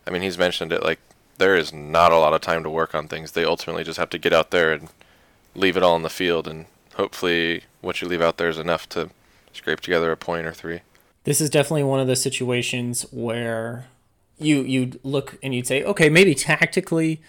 I 0.08 0.10
mean, 0.10 0.24
he's 0.24 0.38
mentioned 0.38 0.74
it 0.74 0.84
like 0.84 1.00
there 1.38 1.56
is 1.56 1.72
not 1.72 2.12
a 2.12 2.18
lot 2.18 2.34
of 2.34 2.42
time 2.42 2.64
to 2.64 2.70
work 2.70 2.96
on 2.96 3.08
things. 3.08 3.32
They 3.32 3.46
ultimately 3.46 3.84
just 3.84 4.00
have 4.00 4.10
to 4.10 4.18
get 4.18 4.34
out 4.34 4.52
there 4.52 4.72
and 4.72 4.90
leave 5.54 5.78
it 5.78 5.84
all 5.84 5.94
on 5.94 6.02
the 6.02 6.10
field, 6.10 6.48
and 6.48 6.66
hopefully, 6.96 7.64
what 7.82 8.02
you 8.02 8.08
leave 8.08 8.22
out 8.22 8.38
there 8.38 8.50
is 8.50 8.58
enough 8.58 8.90
to 8.90 9.10
scrape 9.54 9.80
together 9.80 10.12
a 10.12 10.18
point 10.18 10.46
or 10.48 10.54
three. 10.54 10.82
this 11.24 11.40
is 11.40 11.50
definitely 11.50 11.84
one 11.84 12.00
of 12.00 12.08
the 12.08 12.16
situations 12.16 13.04
where 13.12 13.86
you 14.38 14.62
you'd 14.62 15.00
look 15.04 15.38
and 15.44 15.54
you'd 15.54 15.68
say, 15.68 15.84
okay, 15.84 16.10
maybe 16.10 16.36
tactically 16.36 17.22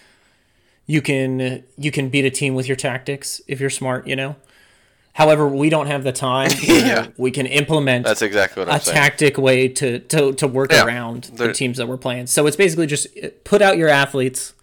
you 0.87 1.01
can 1.01 1.63
you 1.77 1.91
can 1.91 2.09
beat 2.09 2.25
a 2.25 2.29
team 2.29 2.55
with 2.55 2.67
your 2.67 2.75
tactics 2.75 3.41
if 3.47 3.59
you're 3.59 3.69
smart, 3.69 4.07
you 4.07 4.15
know. 4.15 4.35
However, 5.17 5.47
we 5.47 5.69
don't 5.69 5.87
have 5.87 6.03
the 6.03 6.11
time. 6.11 6.51
Yeah. 6.61 7.07
we 7.17 7.31
can 7.31 7.47
implement 7.47 8.05
That's 8.05 8.21
exactly 8.21 8.61
what 8.61 8.69
a 8.69 8.73
I'm 8.73 8.79
saying. 8.81 8.95
tactic 8.97 9.37
way 9.39 9.67
to 9.67 9.97
to, 9.99 10.33
to 10.33 10.47
work 10.47 10.71
Yeah. 10.71 10.85
around 10.85 11.31
There- 11.33 11.47
the 11.47 11.53
teams 11.53 11.77
that 11.77 11.87
we're 11.87 11.97
playing. 11.97 12.27
So 12.27 12.45
it's 12.45 12.55
basically 12.55 12.85
just 12.85 13.07
uh, 13.23 13.29
put 13.43 13.61
out 13.63 13.77
your 13.77 13.89
athletes 13.89 14.53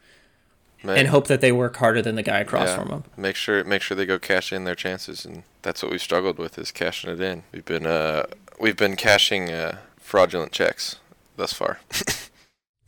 Ma- 0.84 0.92
and 0.92 1.08
hope 1.08 1.26
that 1.26 1.40
they 1.40 1.50
work 1.50 1.76
harder 1.76 2.00
than 2.02 2.14
the 2.14 2.22
guy 2.22 2.38
across 2.38 2.68
yeah, 2.68 2.76
from 2.78 2.88
them. 2.88 3.04
Make 3.16 3.34
sure 3.36 3.64
make 3.64 3.82
sure 3.82 3.96
they 3.96 4.06
go 4.06 4.18
cash 4.20 4.52
in 4.52 4.62
their 4.64 4.76
chances, 4.76 5.24
and 5.24 5.42
that's 5.62 5.82
what 5.82 5.90
we've 5.90 6.00
struggled 6.00 6.38
with 6.38 6.56
is 6.58 6.70
cashing 6.70 7.10
it 7.10 7.20
in. 7.20 7.42
We've 7.52 7.64
been 7.64 7.86
uh 7.86 8.26
we've 8.60 8.76
been 8.76 8.94
cashing 8.94 9.50
uh, 9.50 9.78
fraudulent 9.98 10.52
checks 10.52 10.96
thus 11.36 11.52
far. 11.52 11.80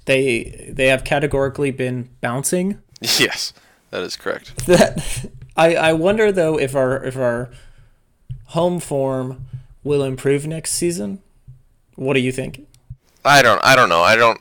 They 0.04 0.70
they 0.72 0.86
have 0.86 1.02
categorically 1.02 1.72
been 1.72 2.10
bouncing 2.20 2.78
yes, 3.00 3.52
that 3.90 4.02
is 4.04 4.16
correct. 4.16 4.56
that 4.66 5.30
I, 5.56 5.74
I 5.74 5.92
wonder 5.92 6.30
though 6.30 6.58
if 6.58 6.74
our 6.74 7.02
if 7.04 7.16
our 7.16 7.50
home 8.46 8.80
form 8.80 9.46
will 9.82 10.02
improve 10.02 10.46
next 10.46 10.72
season. 10.72 11.20
What 11.94 12.14
do 12.14 12.20
you 12.20 12.32
think? 12.32 12.66
I 13.24 13.42
don't 13.42 13.62
I 13.64 13.74
don't 13.74 13.88
know. 13.88 14.02
I 14.02 14.16
don't. 14.16 14.40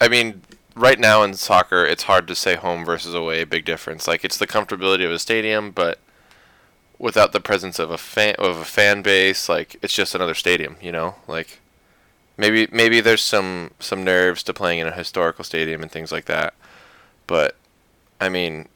I 0.00 0.08
mean, 0.08 0.42
right 0.74 0.98
now 0.98 1.22
in 1.22 1.34
soccer, 1.34 1.84
it's 1.84 2.04
hard 2.04 2.26
to 2.28 2.34
say 2.34 2.56
home 2.56 2.84
versus 2.84 3.14
away. 3.14 3.42
A 3.42 3.46
big 3.46 3.64
difference. 3.64 4.08
Like 4.08 4.24
it's 4.24 4.38
the 4.38 4.46
comfortability 4.46 5.04
of 5.04 5.12
a 5.12 5.18
stadium, 5.18 5.70
but 5.70 5.98
without 6.98 7.32
the 7.32 7.40
presence 7.40 7.78
of 7.78 7.90
a 7.90 7.98
fan 7.98 8.34
of 8.38 8.56
a 8.56 8.64
fan 8.64 9.02
base, 9.02 9.48
like 9.48 9.76
it's 9.82 9.94
just 9.94 10.14
another 10.14 10.34
stadium. 10.34 10.76
You 10.80 10.92
know, 10.92 11.14
like 11.28 11.60
maybe 12.36 12.68
maybe 12.72 13.00
there's 13.00 13.22
some 13.22 13.70
some 13.78 14.02
nerves 14.04 14.42
to 14.44 14.52
playing 14.52 14.80
in 14.80 14.88
a 14.88 14.92
historical 14.92 15.44
stadium 15.44 15.82
and 15.82 15.90
things 15.90 16.10
like 16.10 16.24
that. 16.26 16.54
But 17.26 17.56
I 18.20 18.28
mean, 18.28 18.68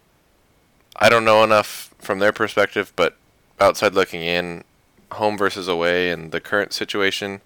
I 0.99 1.09
don't 1.09 1.25
know 1.25 1.45
enough 1.45 1.95
from 1.99 2.19
their 2.19 2.33
perspective, 2.33 2.93
but 2.97 3.17
outside 3.61 3.95
looking 3.95 4.23
in, 4.23 4.65
home 5.13 5.39
versus 5.39 5.69
away 5.69 6.11
and 6.11 6.33
the 6.33 6.41
current 6.41 6.73
situation, 6.73 7.41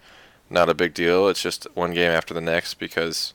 not 0.51 0.69
a 0.69 0.75
big 0.75 0.95
deal. 0.95 1.29
It's 1.29 1.43
just 1.43 1.67
one 1.75 1.95
game 1.95 2.11
after 2.11 2.35
the 2.35 2.41
next 2.41 2.75
because 2.75 3.35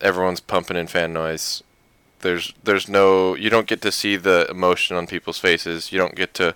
everyone's 0.00 0.40
pumping 0.40 0.76
in 0.76 0.86
fan 0.86 1.12
noise. 1.12 1.62
There's 2.20 2.52
there's 2.64 2.88
no 2.88 3.34
you 3.34 3.48
don't 3.48 3.66
get 3.66 3.82
to 3.82 3.92
see 3.92 4.16
the 4.16 4.46
emotion 4.50 4.96
on 4.96 5.06
people's 5.06 5.38
faces. 5.38 5.92
You 5.92 5.98
don't 5.98 6.16
get 6.16 6.34
to 6.34 6.54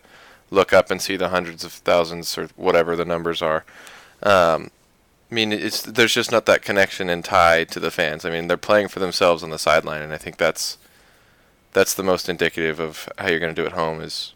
look 0.50 0.72
up 0.72 0.90
and 0.90 1.00
see 1.00 1.16
the 1.16 1.30
hundreds 1.30 1.64
of 1.64 1.72
thousands 1.72 2.36
or 2.36 2.48
whatever 2.56 2.96
the 2.96 3.04
numbers 3.04 3.42
are. 3.42 3.64
Um, 4.22 4.70
I 5.30 5.34
mean, 5.34 5.52
it's 5.52 5.82
there's 5.82 6.14
just 6.14 6.32
not 6.32 6.46
that 6.46 6.62
connection 6.62 7.08
and 7.08 7.24
tie 7.24 7.64
to 7.64 7.80
the 7.80 7.90
fans. 7.90 8.24
I 8.24 8.30
mean, 8.30 8.48
they're 8.48 8.56
playing 8.56 8.88
for 8.88 9.00
themselves 9.00 9.42
on 9.42 9.50
the 9.50 9.58
sideline, 9.58 10.02
and 10.02 10.12
I 10.12 10.18
think 10.18 10.36
that's 10.36 10.78
that's 11.72 11.94
the 11.94 12.02
most 12.02 12.28
indicative 12.28 12.80
of 12.80 13.08
how 13.18 13.28
you're 13.28 13.40
going 13.40 13.54
to 13.54 13.60
do 13.60 13.66
at 13.66 13.72
home 13.72 14.00
is 14.00 14.34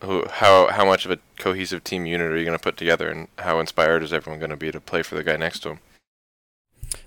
who 0.00 0.26
how 0.28 0.68
how 0.68 0.84
much 0.84 1.04
of 1.04 1.10
a 1.10 1.18
cohesive 1.38 1.84
team 1.84 2.06
unit 2.06 2.30
are 2.30 2.36
you 2.36 2.44
going 2.44 2.56
to 2.56 2.62
put 2.62 2.76
together, 2.76 3.08
and 3.08 3.28
how 3.38 3.60
inspired 3.60 4.02
is 4.02 4.12
everyone 4.12 4.40
going 4.40 4.50
to 4.50 4.56
be 4.56 4.72
to 4.72 4.80
play 4.80 5.02
for 5.02 5.14
the 5.14 5.24
guy 5.24 5.36
next 5.36 5.60
to 5.60 5.70
him. 5.70 5.78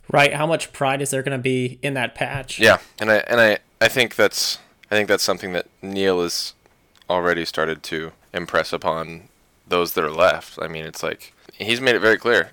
Right. 0.10 0.34
How 0.34 0.46
much 0.46 0.72
pride 0.72 1.02
is 1.02 1.10
there 1.10 1.24
going 1.24 1.38
to 1.38 1.42
be 1.42 1.80
in 1.82 1.94
that 1.96 2.16
patch? 2.16 2.60
Yeah, 2.60 2.78
and 3.00 3.12
I 3.12 3.18
and 3.28 3.42
I 3.42 3.60
I 3.82 3.88
think 3.88 4.16
that's 4.16 4.60
I 4.90 4.96
think 4.96 5.08
that's 5.08 5.24
something 5.24 5.54
that 5.54 5.68
Neil 5.82 6.22
has 6.22 6.54
already 7.10 7.46
started 7.46 7.84
to 7.84 8.14
impress 8.34 8.72
upon 8.72 9.30
those 9.68 9.94
that 9.94 10.04
are 10.04 10.12
left. 10.12 10.58
I 10.62 10.68
mean, 10.68 10.86
it's 10.86 11.04
like 11.04 11.34
he's 11.54 11.82
made 11.82 11.96
it 11.96 12.00
very 12.00 12.18
clear 12.18 12.52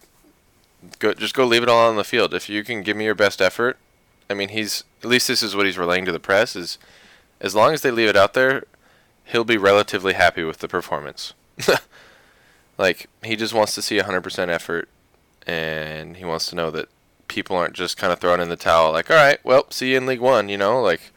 go 0.99 1.15
just 1.15 1.35
go 1.35 1.45
leave 1.45 1.63
it 1.63 1.69
all 1.69 1.89
on 1.89 1.97
the 1.97 2.05
field. 2.05 2.35
If 2.35 2.49
you 2.49 2.65
can 2.65 2.83
give 2.83 2.97
me 2.97 3.05
your 3.05 3.15
best 3.15 3.41
effort, 3.41 3.79
I 4.33 4.35
mean, 4.35 4.49
he's 4.49 4.83
at 5.03 5.09
least 5.09 5.29
this 5.29 5.43
is 5.43 5.55
what 5.55 5.67
he's 5.67 5.79
relaying 5.79 6.07
to 6.07 6.12
the 6.12 6.19
press 6.19 6.57
is 6.57 6.79
as 7.41 7.55
long 7.55 7.73
as 7.73 7.83
they 7.83 7.91
leave 7.91 8.09
it 8.09 8.17
out 8.17 8.35
there, 8.35 8.65
he'll 9.25 9.45
be 9.45 9.57
relatively 9.57 10.15
happy 10.15 10.43
with 10.43 10.59
the 10.59 10.69
performance. 10.69 11.35
like 12.79 13.09
he 13.23 13.37
just 13.37 13.55
wants 13.55 13.75
to 13.75 13.83
see 13.83 13.99
100% 13.99 14.49
effort 14.49 14.89
and 15.47 16.17
he 16.17 16.25
wants 16.25 16.47
to 16.47 16.57
know 16.57 16.71
that 16.71 16.89
people 17.29 17.57
aren't 17.57 17.75
just 17.75 17.97
kind 17.97 18.12
of 18.12 18.19
throwing 18.19 18.41
in 18.41 18.49
the 18.49 18.57
towel 18.57 18.93
like, 18.93 19.11
"All 19.11 19.17
right, 19.17 19.39
well, 19.45 19.67
see 19.71 19.93
you 19.93 19.99
in 19.99 20.07
League 20.07 20.21
1," 20.21 20.49
you 20.49 20.57
know, 20.57 20.81
like 20.81 21.12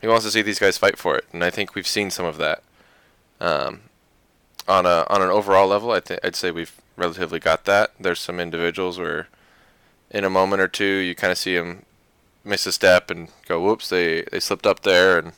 he 0.00 0.06
wants 0.06 0.24
to 0.24 0.30
see 0.30 0.42
these 0.42 0.58
guys 0.58 0.78
fight 0.78 0.98
for 0.98 1.16
it, 1.16 1.24
and 1.32 1.42
I 1.44 1.50
think 1.50 1.74
we've 1.74 1.86
seen 1.86 2.10
some 2.10 2.26
of 2.26 2.36
that. 2.38 2.62
Um, 3.40 3.82
on 4.68 4.86
a 4.86 5.06
on 5.10 5.20
an 5.20 5.30
overall 5.30 5.66
level, 5.66 5.90
I 5.90 6.00
think 6.00 6.20
I'd 6.22 6.36
say 6.36 6.50
we've 6.50 6.74
relatively 6.96 7.38
got 7.38 7.64
that. 7.64 7.92
There's 7.98 8.20
some 8.20 8.40
individuals 8.40 8.98
where, 8.98 9.28
in 10.10 10.24
a 10.24 10.30
moment 10.30 10.62
or 10.62 10.68
two, 10.68 10.84
you 10.84 11.14
kind 11.14 11.32
of 11.32 11.38
see 11.38 11.56
them 11.56 11.84
miss 12.44 12.66
a 12.66 12.72
step 12.72 13.10
and 13.10 13.28
go, 13.46 13.60
"Whoops, 13.60 13.88
they 13.88 14.22
they 14.30 14.40
slipped 14.40 14.66
up 14.66 14.80
there." 14.80 15.18
And 15.18 15.32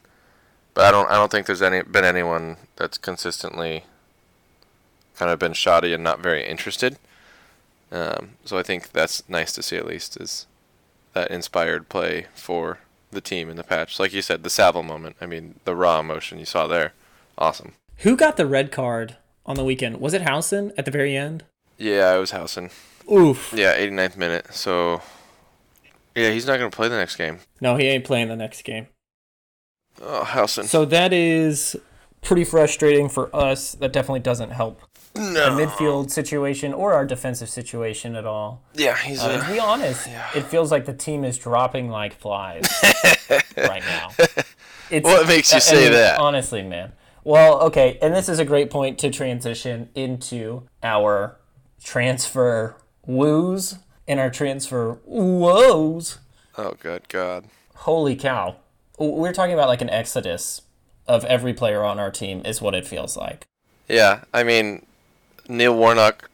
but 0.75 0.85
I 0.85 0.91
don't 0.91 1.11
I 1.11 1.15
don't 1.15 1.31
think 1.31 1.47
there's 1.47 1.63
any 1.63 1.83
been 1.83 2.05
anyone 2.05 2.57
that's 2.77 2.99
consistently 2.99 3.85
kind 5.17 5.31
of 5.31 5.39
been 5.39 5.55
shoddy 5.55 5.93
and 5.93 6.05
not 6.05 6.21
very 6.21 6.47
interested. 6.47 6.99
Um, 7.91 8.31
so 8.45 8.59
I 8.59 8.63
think 8.63 8.93
that's 8.93 9.27
nice 9.29 9.53
to 9.53 9.63
see 9.63 9.77
at 9.77 9.87
least 9.87 10.21
is 10.21 10.47
that 11.15 11.31
inspired 11.31 11.89
play 11.89 12.27
for 12.35 12.79
the 13.11 13.21
team 13.21 13.49
in 13.49 13.57
the 13.57 13.65
patch. 13.65 13.99
Like 13.99 14.13
you 14.13 14.23
said, 14.23 14.43
the 14.43 14.51
Saville 14.51 14.83
moment. 14.83 15.17
I 15.21 15.27
mean, 15.27 15.55
the 15.65 15.75
raw 15.75 16.01
emotion 16.01 16.39
you 16.39 16.45
saw 16.45 16.67
there, 16.67 16.93
awesome. 17.39 17.73
Who 17.99 18.17
got 18.17 18.37
the 18.37 18.47
red 18.47 18.71
card 18.71 19.17
on 19.47 19.57
the 19.57 19.65
weekend? 19.65 20.01
Was 20.01 20.13
it 20.13 20.23
Howson 20.23 20.73
at 20.77 20.85
the 20.85 20.91
very 20.91 21.17
end? 21.17 21.45
Yeah, 21.79 22.15
it 22.15 22.19
was 22.19 22.33
Howson. 22.33 22.71
Oof. 23.11 23.53
Yeah, 23.57 23.77
89th 23.79 24.17
minute. 24.17 24.55
So, 24.55 25.01
yeah, 26.17 26.31
he's 26.31 26.47
not 26.47 26.59
going 26.59 26.71
to 26.71 26.75
play 26.75 26.89
the 26.89 26.97
next 26.97 27.17
game. 27.17 27.39
No, 27.61 27.77
he 27.77 27.87
ain't 27.87 28.05
playing 28.05 28.29
the 28.29 28.37
next 28.37 28.63
game. 28.63 28.89
Oh, 30.01 30.25
Howson. 30.25 30.67
So 30.67 30.85
that 30.87 31.13
is 31.13 31.77
pretty 32.23 32.45
frustrating 32.45 33.09
for 33.09 33.35
us. 33.35 33.73
That 33.73 33.93
definitely 33.93 34.21
doesn't 34.21 34.51
help 34.51 34.81
no. 35.15 35.55
the 35.55 35.63
midfield 35.63 36.11
situation 36.11 36.73
or 36.73 36.93
our 36.95 37.05
defensive 37.05 37.49
situation 37.49 38.17
at 38.17 38.27
all. 38.27 38.63
Yeah, 38.75 38.97
he's. 38.97 39.23
Uh, 39.23 39.41
a, 39.41 39.47
to 39.47 39.53
be 39.53 39.59
honest, 39.59 40.07
yeah. 40.07 40.29
it 40.35 40.43
feels 40.45 40.71
like 40.71 40.85
the 40.85 40.95
team 40.95 41.25
is 41.25 41.39
dropping 41.39 41.89
like 41.89 42.15
flies 42.15 42.67
right 43.57 43.83
now. 43.83 44.11
It's, 44.89 45.05
What 45.05 45.27
makes 45.27 45.51
you 45.51 45.57
I 45.57 45.59
say 45.59 45.83
mean, 45.83 45.93
that? 45.95 46.21
Honestly, 46.21 46.63
man. 46.63 46.93
Well, 47.25 47.61
okay, 47.63 47.99
and 48.01 48.15
this 48.15 48.29
is 48.29 48.39
a 48.39 48.45
great 48.45 48.71
point 48.71 49.01
to 49.01 49.11
transition 49.11 49.89
into 49.97 50.63
our 50.81 51.39
transfer 51.83 52.77
woos 53.05 53.79
and 54.09 54.21
our 54.21 54.31
transfer 54.31 54.99
woes. 55.05 56.19
oh, 56.57 56.75
good 56.81 57.09
God. 57.09 57.47
Holy 57.75 58.17
cow. 58.17 58.57
We're 58.99 59.33
talking 59.33 59.55
about 59.55 59.69
like 59.69 59.83
an 59.83 59.91
exodus 59.91 60.63
of 61.07 61.25
every 61.27 61.53
player 61.53 61.85
on 61.85 61.99
our 61.99 62.11
team, 62.11 62.43
is 62.45 62.61
what 62.61 62.75
it 62.75 62.87
feels 62.87 63.17
like. 63.17 63.47
Yeah, 63.89 64.25
I 64.33 64.43
mean, 64.43 64.85
Neil 65.49 65.77
Warnock, 65.77 66.31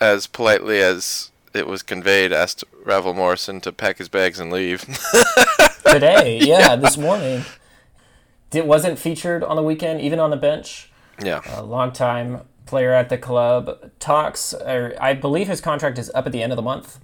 as 0.00 0.26
politely 0.26 0.80
as 0.80 1.30
it 1.54 1.66
was 1.66 1.82
conveyed, 1.82 2.32
asked 2.32 2.64
Ravel 2.84 3.14
Morrison 3.14 3.60
to 3.62 3.72
pack 3.72 3.98
his 3.98 4.08
bags 4.08 4.38
and 4.38 4.52
leave. 4.52 4.82
Today, 5.86 6.38
yeah, 6.42 6.76
this 6.76 6.96
morning. 6.96 7.44
It 8.52 8.66
wasn't 8.66 8.98
featured 8.98 9.42
on 9.42 9.56
the 9.56 9.62
weekend, 9.62 10.00
even 10.00 10.20
on 10.20 10.30
the 10.30 10.36
bench. 10.36 10.90
yeah. 11.22 11.40
A 11.56 11.62
long 11.62 11.92
time 11.92 12.42
player 12.66 12.92
at 12.92 13.08
the 13.08 13.18
club 13.18 13.90
talks, 13.98 14.54
or 14.54 14.94
I 15.00 15.14
believe 15.14 15.48
his 15.48 15.60
contract 15.60 15.98
is 15.98 16.10
up 16.14 16.26
at 16.26 16.32
the 16.32 16.42
end 16.42 16.52
of 16.52 16.56
the 16.56 16.62
month, 16.62 17.00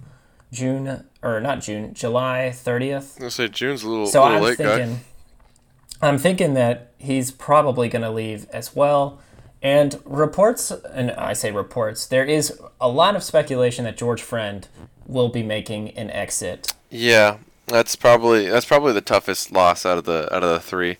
June 0.51 1.05
or 1.21 1.39
not 1.39 1.61
June, 1.61 1.93
July 1.93 2.51
thirtieth. 2.51 3.21
I 3.21 3.29
say 3.29 3.47
June's 3.47 3.83
a 3.83 3.89
little, 3.89 4.07
So 4.07 4.23
little 4.23 4.37
I'm 4.37 4.43
late 4.43 4.57
thinking, 4.57 4.93
guy. 4.95 6.07
I'm 6.07 6.17
thinking 6.17 6.53
that 6.55 6.91
he's 6.97 7.31
probably 7.31 7.89
going 7.89 8.01
to 8.01 8.11
leave 8.11 8.47
as 8.51 8.75
well. 8.75 9.19
And 9.61 9.99
reports, 10.05 10.71
and 10.71 11.11
I 11.11 11.33
say 11.33 11.51
reports, 11.51 12.05
there 12.05 12.23
is 12.23 12.59
a 12.79 12.87
lot 12.87 13.15
of 13.15 13.23
speculation 13.23 13.83
that 13.83 13.97
George 13.97 14.21
Friend 14.21 14.65
will 15.05 15.29
be 15.29 15.43
making 15.43 15.89
an 15.97 16.09
exit. 16.11 16.73
Yeah, 16.89 17.37
that's 17.67 17.95
probably 17.95 18.47
that's 18.47 18.65
probably 18.65 18.93
the 18.93 19.01
toughest 19.01 19.51
loss 19.51 19.85
out 19.85 19.97
of 19.97 20.05
the 20.05 20.33
out 20.33 20.43
of 20.43 20.49
the 20.49 20.59
three. 20.61 20.97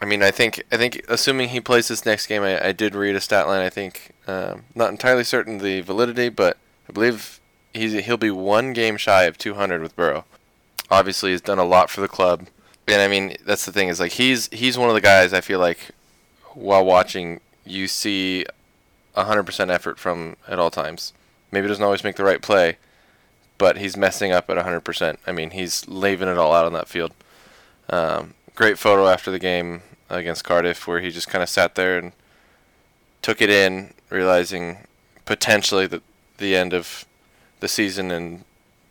I 0.00 0.04
mean, 0.04 0.22
I 0.22 0.30
think 0.30 0.62
I 0.70 0.76
think 0.76 1.02
assuming 1.08 1.48
he 1.48 1.60
plays 1.60 1.88
this 1.88 2.06
next 2.06 2.28
game, 2.28 2.42
I, 2.42 2.68
I 2.68 2.72
did 2.72 2.94
read 2.94 3.16
a 3.16 3.20
stat 3.20 3.48
line. 3.48 3.62
I 3.62 3.68
think 3.68 4.12
um, 4.28 4.64
not 4.76 4.90
entirely 4.90 5.24
certain 5.24 5.58
the 5.58 5.80
validity, 5.80 6.28
but 6.28 6.56
I 6.88 6.92
believe 6.92 7.40
he's 7.78 8.04
he'll 8.04 8.16
be 8.16 8.30
one 8.30 8.72
game 8.72 8.96
shy 8.96 9.24
of 9.24 9.38
200 9.38 9.80
with 9.80 9.96
Boro. 9.96 10.24
Obviously, 10.90 11.32
he's 11.32 11.40
done 11.40 11.58
a 11.58 11.64
lot 11.64 11.90
for 11.90 12.00
the 12.00 12.08
club, 12.08 12.46
and 12.86 13.00
I 13.00 13.08
mean 13.08 13.36
that's 13.44 13.64
the 13.64 13.72
thing 13.72 13.88
is 13.88 14.00
like 14.00 14.12
he's 14.12 14.48
he's 14.48 14.76
one 14.76 14.88
of 14.88 14.94
the 14.94 15.00
guys 15.00 15.32
I 15.32 15.40
feel 15.40 15.58
like 15.58 15.90
while 16.54 16.84
watching 16.84 17.40
you 17.64 17.86
see 17.86 18.44
100% 19.16 19.70
effort 19.70 19.98
from 19.98 20.36
at 20.46 20.58
all 20.58 20.70
times. 20.70 21.12
Maybe 21.50 21.68
doesn't 21.68 21.84
always 21.84 22.04
make 22.04 22.16
the 22.16 22.24
right 22.24 22.42
play, 22.42 22.78
but 23.56 23.78
he's 23.78 23.96
messing 23.96 24.32
up 24.32 24.50
at 24.50 24.56
100%. 24.56 25.18
I 25.26 25.32
mean, 25.32 25.50
he's 25.50 25.86
leaving 25.88 26.28
it 26.28 26.38
all 26.38 26.52
out 26.52 26.66
on 26.66 26.72
that 26.74 26.88
field. 26.88 27.12
Um, 27.88 28.34
great 28.54 28.78
photo 28.78 29.08
after 29.08 29.30
the 29.30 29.38
game 29.38 29.82
against 30.10 30.44
Cardiff 30.44 30.86
where 30.86 31.00
he 31.00 31.10
just 31.10 31.28
kind 31.28 31.42
of 31.42 31.48
sat 31.48 31.74
there 31.74 31.98
and 31.98 32.12
took 33.22 33.40
it 33.40 33.50
in, 33.50 33.94
realizing 34.10 34.78
potentially 35.24 35.86
that 35.86 36.02
the 36.38 36.54
end 36.54 36.72
of 36.72 37.04
the 37.60 37.68
season 37.68 38.10
and 38.10 38.44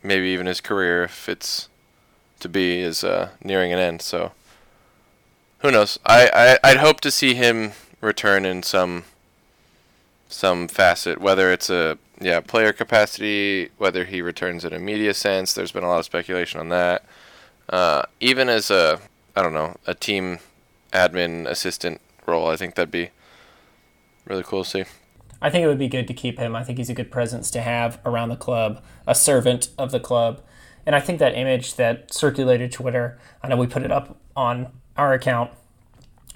maybe 0.03 0.27
even 0.27 0.45
his 0.45 0.61
career, 0.61 1.03
if 1.03 1.29
it's 1.29 1.69
to 2.39 2.49
be, 2.49 2.79
is 2.79 3.03
uh, 3.03 3.29
nearing 3.43 3.73
an 3.73 3.79
end. 3.79 4.01
So 4.01 4.31
who 5.59 5.71
knows? 5.71 5.99
I, 6.05 6.29
I 6.63 6.69
I'd 6.69 6.77
hope 6.77 7.01
to 7.01 7.11
see 7.11 7.33
him 7.33 7.71
return 8.01 8.45
in 8.45 8.63
some 8.63 9.05
some 10.29 10.67
facet, 10.67 11.19
whether 11.19 11.51
it's 11.51 11.69
a 11.69 11.97
yeah 12.19 12.39
player 12.39 12.73
capacity, 12.73 13.69
whether 13.77 14.05
he 14.05 14.21
returns 14.21 14.65
in 14.65 14.73
a 14.73 14.79
media 14.79 15.13
sense. 15.13 15.53
There's 15.53 15.71
been 15.71 15.83
a 15.83 15.87
lot 15.87 15.99
of 15.99 16.05
speculation 16.05 16.59
on 16.59 16.69
that. 16.69 17.03
Uh, 17.69 18.03
even 18.19 18.49
as 18.49 18.69
a 18.69 18.99
I 19.35 19.41
don't 19.41 19.53
know 19.53 19.75
a 19.85 19.93
team 19.93 20.39
admin 20.93 21.47
assistant 21.47 22.01
role, 22.25 22.47
I 22.47 22.55
think 22.55 22.75
that'd 22.75 22.91
be 22.91 23.09
really 24.25 24.43
cool 24.43 24.63
to 24.63 24.69
see. 24.69 24.83
I 25.41 25.49
think 25.49 25.63
it 25.63 25.67
would 25.67 25.77
be 25.77 25.87
good 25.87 26.07
to 26.07 26.13
keep 26.13 26.39
him. 26.39 26.55
I 26.55 26.63
think 26.63 26.77
he's 26.77 26.89
a 26.89 26.93
good 26.93 27.11
presence 27.11 27.51
to 27.51 27.61
have 27.61 27.99
around 28.05 28.29
the 28.29 28.35
club, 28.35 28.83
a 29.05 29.13
servant 29.13 29.69
of 29.77 29.91
the 29.91 29.99
club. 29.99 30.41
And 30.85 30.95
I 30.95 30.99
think 30.99 31.19
that 31.19 31.35
image 31.35 31.75
that 31.75 32.13
circulated 32.13 32.71
Twitter, 32.71 33.19
I 33.43 33.47
know 33.47 33.57
we 33.57 33.67
put 33.67 33.83
it 33.83 33.91
up 33.91 34.17
on 34.35 34.71
our 34.95 35.13
account 35.13 35.51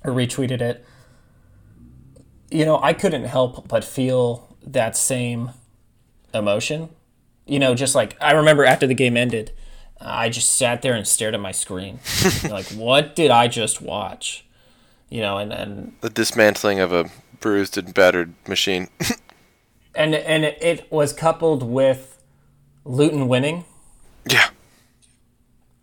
or 0.04 0.14
retweeted 0.14 0.62
it. 0.62 0.86
You 2.50 2.66
know, 2.66 2.80
I 2.82 2.94
couldn't 2.94 3.24
help 3.24 3.68
but 3.68 3.84
feel 3.84 4.56
that 4.66 4.98
same 4.98 5.52
emotion. 6.34 6.90
You 7.46 7.60
know, 7.60 7.76
just 7.76 7.96
like 7.96 8.18
I 8.22 8.34
remember 8.34 8.66
after 8.66 8.86
the 8.86 8.94
game 8.94 9.18
ended, 9.18 9.52
I 10.00 10.30
just 10.30 10.54
sat 10.54 10.82
there 10.82 10.94
and 10.94 11.08
stared 11.08 11.34
at 11.34 11.40
my 11.40 11.52
screen. 11.52 12.00
like, 12.50 12.66
what 12.68 13.16
did 13.16 13.32
I 13.32 13.48
just 13.48 13.82
watch? 13.82 14.46
You 15.10 15.22
know, 15.22 15.38
and, 15.38 15.52
and 15.52 15.94
The 16.02 16.10
dismantling 16.10 16.80
of 16.80 16.92
a 16.92 17.10
bruised 17.42 17.78
and 17.78 17.94
battered 17.94 18.34
machine. 18.48 18.88
and 19.96 20.16
and 20.16 20.46
it 20.46 20.90
was 20.92 21.12
coupled 21.12 21.64
with 21.64 22.22
Luton 22.86 23.28
winning 23.28 23.66
Yeah. 24.26 24.50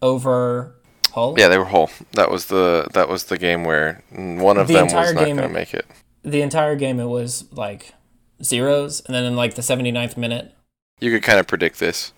over 0.02 0.74
Hull. 1.12 1.34
Yeah, 1.38 1.48
they 1.48 1.58
were 1.58 1.64
whole. 1.64 1.90
That 2.12 2.30
was 2.30 2.46
the 2.46 2.88
that 2.92 3.08
was 3.08 3.24
the 3.24 3.38
game 3.38 3.64
where 3.64 4.02
one 4.10 4.58
of 4.58 4.68
The 4.68 4.74
them 4.74 4.84
was 4.86 5.12
not 5.14 5.24
going 5.24 5.36
to 5.38 5.48
make 5.48 5.74
it. 5.74 5.86
The 6.22 6.42
entire 6.42 6.76
game 6.76 7.00
it 7.00 7.06
was 7.06 7.44
like 7.52 7.94
zeros, 8.42 9.00
and 9.06 9.14
then 9.14 9.24
in 9.24 9.34
like 9.36 9.54
the 9.54 9.62
79th 9.62 10.16
minute, 10.16 10.54
You 11.00 11.10
could 11.10 11.22
kind 11.22 11.38
of 11.40 11.46
predict 11.46 11.78
this. 11.80 12.12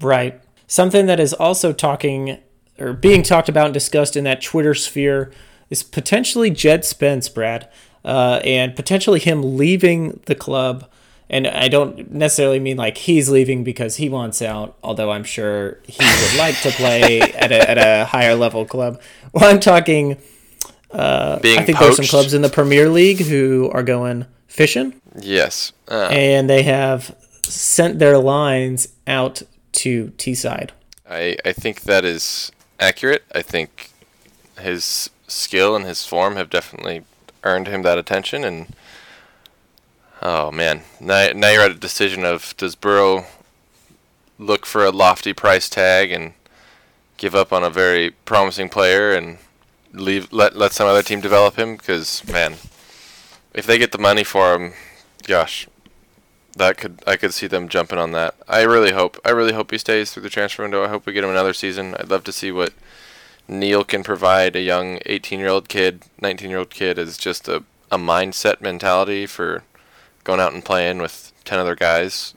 Right. 0.00 0.40
Something 0.66 1.06
that 1.06 1.20
is 1.20 1.32
also 1.32 1.72
talking 1.72 2.38
or 2.78 2.92
being 2.92 3.22
talked 3.22 3.48
about 3.48 3.66
and 3.66 3.74
discussed 3.74 4.16
in 4.16 4.24
that 4.24 4.42
Twitter 4.42 4.74
sphere 4.74 5.30
is 5.70 5.82
potentially 5.82 6.50
Jed 6.50 6.84
Spence, 6.84 7.28
Brad, 7.28 7.70
uh, 8.04 8.40
and 8.44 8.74
potentially 8.74 9.20
him 9.20 9.56
leaving 9.56 10.20
the 10.26 10.34
club. 10.34 10.88
And 11.30 11.46
I 11.46 11.68
don't 11.68 12.12
necessarily 12.12 12.60
mean 12.60 12.76
like 12.76 12.98
he's 12.98 13.30
leaving 13.30 13.64
because 13.64 13.96
he 13.96 14.08
wants 14.08 14.42
out, 14.42 14.76
although 14.82 15.10
I'm 15.10 15.24
sure 15.24 15.78
he 15.86 16.04
would 16.04 16.38
like 16.38 16.60
to 16.60 16.70
play 16.70 17.20
at 17.34 17.50
a, 17.50 17.70
at 17.70 17.78
a 17.78 18.04
higher 18.04 18.34
level 18.34 18.66
club. 18.66 19.00
Well, 19.32 19.50
I'm 19.50 19.60
talking. 19.60 20.18
Being 20.90 21.58
I 21.58 21.64
think 21.64 21.78
there's 21.78 21.96
some 21.96 22.04
clubs 22.04 22.34
in 22.34 22.42
the 22.42 22.50
Premier 22.50 22.90
League 22.90 23.20
who 23.20 23.70
are 23.72 23.82
going 23.82 24.26
fishing, 24.46 25.00
Yes. 25.18 25.72
Uh, 25.90 26.08
and 26.10 26.48
they 26.48 26.62
have 26.62 27.16
sent 27.44 27.98
their 27.98 28.18
lines 28.18 28.88
out 29.06 29.42
to 29.72 30.08
Teesside. 30.18 30.70
I 31.08 31.36
I 31.44 31.52
think 31.52 31.82
that 31.82 32.04
is 32.04 32.52
accurate. 32.78 33.24
I 33.34 33.42
think 33.42 33.90
his 34.58 35.10
skill 35.26 35.74
and 35.76 35.84
his 35.84 36.06
form 36.06 36.36
have 36.36 36.50
definitely 36.50 37.04
earned 37.44 37.68
him 37.68 37.82
that 37.82 37.98
attention. 37.98 38.44
And 38.44 38.74
oh 40.20 40.50
man, 40.50 40.82
now 41.00 41.30
now 41.34 41.50
you're 41.50 41.62
at 41.62 41.70
a 41.70 41.74
decision 41.74 42.24
of 42.24 42.54
does 42.56 42.74
Boro 42.74 43.26
look 44.38 44.66
for 44.66 44.84
a 44.84 44.90
lofty 44.90 45.32
price 45.32 45.68
tag 45.68 46.10
and 46.10 46.34
give 47.16 47.34
up 47.34 47.52
on 47.52 47.62
a 47.62 47.70
very 47.70 48.10
promising 48.24 48.68
player 48.68 49.12
and 49.12 49.38
leave 49.92 50.32
let 50.32 50.56
let 50.56 50.72
some 50.72 50.86
other 50.86 51.02
team 51.02 51.20
develop 51.20 51.56
him? 51.56 51.76
Because 51.76 52.26
man, 52.28 52.54
if 53.54 53.66
they 53.66 53.78
get 53.78 53.92
the 53.92 53.98
money 53.98 54.24
for 54.24 54.54
him, 54.54 54.72
gosh, 55.26 55.68
that 56.56 56.76
could 56.76 57.02
I 57.06 57.16
could 57.16 57.34
see 57.34 57.46
them 57.46 57.68
jumping 57.68 57.98
on 57.98 58.12
that. 58.12 58.34
I 58.48 58.62
really 58.62 58.92
hope 58.92 59.18
I 59.24 59.30
really 59.30 59.52
hope 59.52 59.70
he 59.70 59.78
stays 59.78 60.12
through 60.12 60.24
the 60.24 60.30
transfer 60.30 60.62
window. 60.62 60.84
I 60.84 60.88
hope 60.88 61.06
we 61.06 61.12
get 61.12 61.24
him 61.24 61.30
another 61.30 61.54
season. 61.54 61.94
I'd 61.98 62.10
love 62.10 62.24
to 62.24 62.32
see 62.32 62.52
what 62.52 62.72
Neil 63.58 63.84
can 63.84 64.02
provide 64.02 64.56
a 64.56 64.60
young 64.60 64.98
18-year-old 65.00 65.68
kid, 65.68 66.04
19-year-old 66.20 66.70
kid 66.70 66.98
is 66.98 67.16
just 67.16 67.48
a 67.48 67.64
a 67.92 67.98
mindset 67.98 68.62
mentality 68.62 69.26
for 69.26 69.62
going 70.24 70.40
out 70.40 70.54
and 70.54 70.64
playing 70.64 70.98
with 70.98 71.30
10 71.44 71.58
other 71.58 71.76
guys 71.76 72.34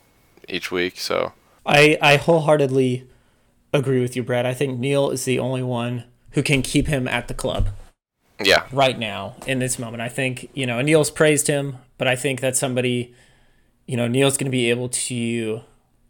each 0.50 0.70
week. 0.70 1.00
So, 1.00 1.32
I, 1.66 1.98
I 2.02 2.18
wholeheartedly 2.18 3.08
agree 3.74 4.02
with 4.02 4.16
you, 4.18 4.24
Brad. 4.24 4.46
I 4.46 4.54
think 4.54 4.78
Neil 4.78 5.10
is 5.10 5.24
the 5.24 5.40
only 5.40 5.64
one 5.64 6.04
who 6.32 6.44
can 6.44 6.62
keep 6.62 6.88
him 6.88 7.08
at 7.08 7.30
the 7.30 7.34
club 7.34 7.70
yeah. 8.44 8.66
right 8.72 9.00
now 9.00 9.38
in 9.48 9.60
this 9.60 9.80
moment. 9.80 10.02
I 10.02 10.10
think, 10.10 10.50
you 10.54 10.68
know, 10.68 10.82
Neil's 10.82 11.10
praised 11.10 11.48
him, 11.48 11.78
but 11.98 12.08
I 12.08 12.18
think 12.18 12.42
that 12.42 12.58
somebody, 12.58 13.16
you 13.86 13.96
know, 13.96 14.10
Neil's 14.10 14.36
going 14.36 14.52
to 14.52 14.52
be 14.52 14.70
able 14.70 14.90
to 14.90 15.62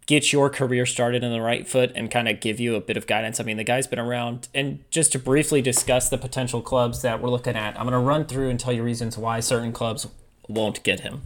get 0.06 0.32
your 0.32 0.50
career 0.50 0.86
started 0.86 1.24
in 1.24 1.32
the 1.32 1.42
right 1.42 1.68
foot 1.68 1.92
and 1.96 2.12
kind 2.12 2.28
of 2.28 2.40
give 2.40 2.60
you 2.60 2.76
a 2.76 2.82
bit 2.82 2.98
of 2.98 3.08
guidance. 3.08 3.40
I 3.40 3.44
mean, 3.44 3.58
the 3.58 3.64
guy's 3.64 3.88
been 3.88 4.00
around. 4.00 4.48
And 4.54 4.84
just 4.92 5.12
to 5.14 5.20
briefly 5.20 5.62
discuss 5.62 6.10
the 6.10 6.18
potential 6.18 6.62
clubs 6.62 7.02
that 7.02 7.22
we're 7.22 7.30
looking 7.30 7.56
at, 7.56 7.76
I'm 7.80 7.88
going 7.88 7.94
to 7.94 8.00
run 8.00 8.26
through 8.26 8.50
and 8.50 8.60
tell 8.60 8.74
you 8.74 8.84
reasons 8.84 9.18
why 9.18 9.40
certain 9.40 9.72
clubs 9.72 10.08
won't 10.48 10.84
get 10.84 11.00
him. 11.00 11.24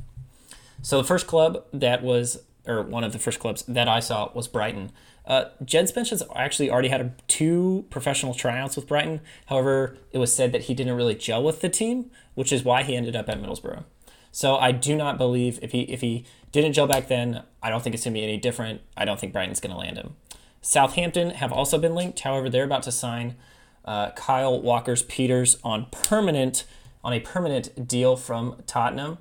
So 0.82 0.98
the 0.98 1.08
first 1.08 1.28
club 1.28 1.66
that 1.74 2.02
was, 2.02 2.44
or 2.66 2.82
one 2.82 3.04
of 3.04 3.12
the 3.12 3.20
first 3.20 3.40
clubs 3.40 3.64
that 3.64 3.90
I 3.90 4.00
saw 4.00 4.32
was 4.34 4.48
Brighton. 4.48 4.92
Uh, 5.26 5.46
Jed 5.64 5.90
Spence 5.90 6.10
has 6.10 6.24
actually 6.36 6.72
already 6.72 6.88
had 6.88 7.02
a, 7.02 7.12
two 7.28 7.86
professional 7.90 8.34
tryouts 8.34 8.76
with 8.76 8.88
Brighton. 8.88 9.20
However, 9.48 9.98
it 10.12 10.18
was 10.18 10.34
said 10.34 10.54
that 10.54 10.64
he 10.64 10.74
didn't 10.74 10.96
really 10.96 11.16
gel 11.16 11.44
with 11.44 11.60
the 11.62 11.70
team, 11.70 12.10
which 12.34 12.54
is 12.54 12.64
why 12.64 12.84
he 12.84 12.96
ended 12.96 13.16
up 13.16 13.28
at 13.30 13.42
Middlesbrough. 13.42 13.84
So 14.32 14.58
I 14.58 14.72
do 14.72 14.96
not 14.96 15.18
believe 15.18 15.60
if 15.62 15.72
he 15.72 15.82
if 15.82 16.02
he 16.02 16.26
didn't 16.52 16.74
gel 16.74 16.88
back 16.88 17.08
then, 17.08 17.44
I 17.62 17.70
don't 17.70 17.84
think 17.84 17.94
it's 17.94 18.04
gonna 18.04 18.14
be 18.14 18.24
any 18.24 18.38
different. 18.38 18.82
I 18.98 19.06
don't 19.06 19.20
think 19.20 19.34
Brighton's 19.34 19.60
gonna 19.60 19.78
land 19.78 19.98
him. 19.98 20.16
Southampton 20.62 21.32
have 21.32 21.52
also 21.52 21.78
been 21.78 21.96
linked. 21.96 22.20
However, 22.22 22.50
they're 22.50 22.64
about 22.64 22.84
to 22.84 22.92
sign 22.92 23.36
uh, 23.86 24.12
Kyle 24.12 24.62
Walker's 24.62 25.04
Peters 25.04 25.58
on 25.64 25.88
permanent 25.92 26.66
on 27.04 27.14
a 27.14 27.20
permanent 27.20 27.88
deal 27.88 28.16
from 28.16 28.62
Tottenham. 28.68 29.20